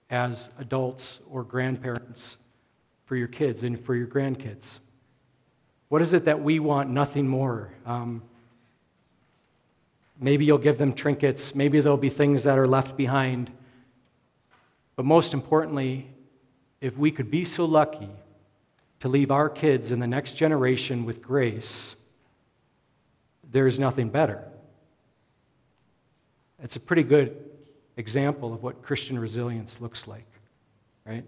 as 0.10 0.50
adults 0.60 1.22
or 1.30 1.44
grandparents 1.44 2.36
for 3.06 3.16
your 3.16 3.28
kids 3.28 3.64
and 3.64 3.80
for 3.80 3.96
your 3.96 4.08
grandkids? 4.08 4.80
What 5.90 6.02
is 6.02 6.14
it 6.14 6.26
that 6.26 6.42
we 6.42 6.60
want 6.60 6.90
nothing 6.90 7.28
more? 7.28 7.72
Um, 7.86 8.24
maybe 10.20 10.46
you'll 10.46 10.58
give 10.58 10.78
them 10.78 10.94
trinkets. 10.94 11.54
Maybe 11.54 11.80
there'll 11.82 11.98
be 11.98 12.10
things 12.10 12.44
that 12.44 12.58
are 12.58 12.68
left 12.68 12.98
behind. 12.98 13.52
But 14.96 15.06
most 15.06 15.34
importantly, 15.34 16.08
if 16.82 16.98
we 16.98 17.12
could 17.12 17.30
be 17.30 17.46
so 17.46 17.66
lucky 17.66 18.10
to 19.02 19.08
leave 19.08 19.32
our 19.32 19.50
kids 19.50 19.92
in 19.92 20.00
the 20.00 20.08
next 20.08 20.34
generation 20.34 21.06
with 21.06 21.22
grace, 21.22 21.96
there's 23.52 23.80
nothing 23.80 24.10
better. 24.10 24.44
It's 26.64 26.76
a 26.76 26.80
pretty 26.80 27.04
good 27.04 27.38
example 27.98 28.54
of 28.54 28.64
what 28.64 28.82
Christian 28.82 29.20
resilience 29.20 29.80
looks 29.82 30.08
like, 30.08 30.26
right? 31.06 31.26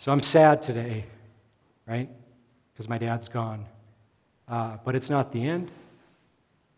So 0.00 0.10
I'm 0.10 0.22
sad 0.22 0.62
today, 0.62 1.04
right? 1.86 2.08
because 2.80 2.88
my 2.88 2.96
dad's 2.96 3.28
gone. 3.28 3.66
Uh, 4.48 4.78
but 4.86 4.94
it's 4.94 5.10
not 5.10 5.32
the 5.32 5.46
end 5.46 5.70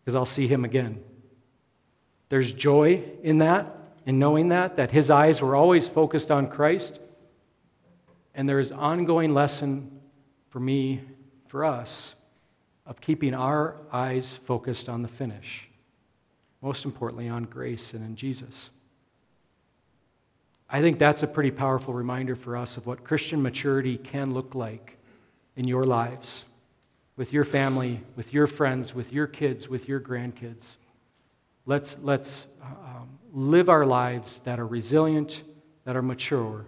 because 0.03 0.15
I'll 0.15 0.25
see 0.25 0.49
him 0.49 0.65
again. 0.65 1.01
There's 2.27 2.51
joy 2.51 3.01
in 3.23 3.37
that, 3.37 3.73
in 4.05 4.19
knowing 4.19 4.49
that, 4.49 4.75
that 4.75 4.91
his 4.91 5.09
eyes 5.09 5.41
were 5.41 5.55
always 5.55 5.87
focused 5.87 6.29
on 6.29 6.49
Christ. 6.49 6.99
And 8.35 8.49
there 8.49 8.59
is 8.59 8.73
ongoing 8.73 9.33
lesson 9.33 9.97
for 10.49 10.59
me, 10.59 10.99
for 11.47 11.63
us, 11.63 12.15
of 12.85 12.99
keeping 12.99 13.33
our 13.33 13.77
eyes 13.93 14.35
focused 14.45 14.89
on 14.89 15.03
the 15.03 15.07
finish. 15.07 15.69
Most 16.61 16.83
importantly, 16.83 17.29
on 17.29 17.45
grace 17.45 17.93
and 17.93 18.03
in 18.03 18.17
Jesus. 18.17 18.71
I 20.73 20.81
think 20.81 20.97
that's 20.97 21.21
a 21.21 21.27
pretty 21.27 21.51
powerful 21.51 21.93
reminder 21.93 22.35
for 22.35 22.57
us 22.57 22.77
of 22.77 22.87
what 22.87 23.03
Christian 23.03 23.39
maturity 23.39 23.95
can 23.95 24.33
look 24.33 24.55
like 24.55 24.97
in 25.55 25.67
your 25.67 25.85
lives, 25.85 26.45
with 27.15 27.31
your 27.31 27.43
family, 27.43 28.01
with 28.15 28.33
your 28.33 28.47
friends, 28.47 28.95
with 28.95 29.13
your 29.13 29.27
kids, 29.27 29.69
with 29.69 29.87
your 29.87 29.99
grandkids. 29.99 30.77
Let's, 31.67 31.97
let's 32.01 32.47
um, 32.59 33.07
live 33.31 33.69
our 33.69 33.85
lives 33.85 34.39
that 34.45 34.59
are 34.59 34.65
resilient, 34.65 35.43
that 35.85 35.95
are 35.95 36.01
mature, 36.01 36.65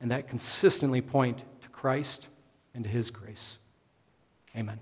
and 0.00 0.10
that 0.10 0.28
consistently 0.28 1.02
point 1.02 1.44
to 1.60 1.68
Christ 1.68 2.28
and 2.74 2.84
to 2.84 2.88
His 2.88 3.10
grace. 3.10 3.58
Amen. 4.56 4.80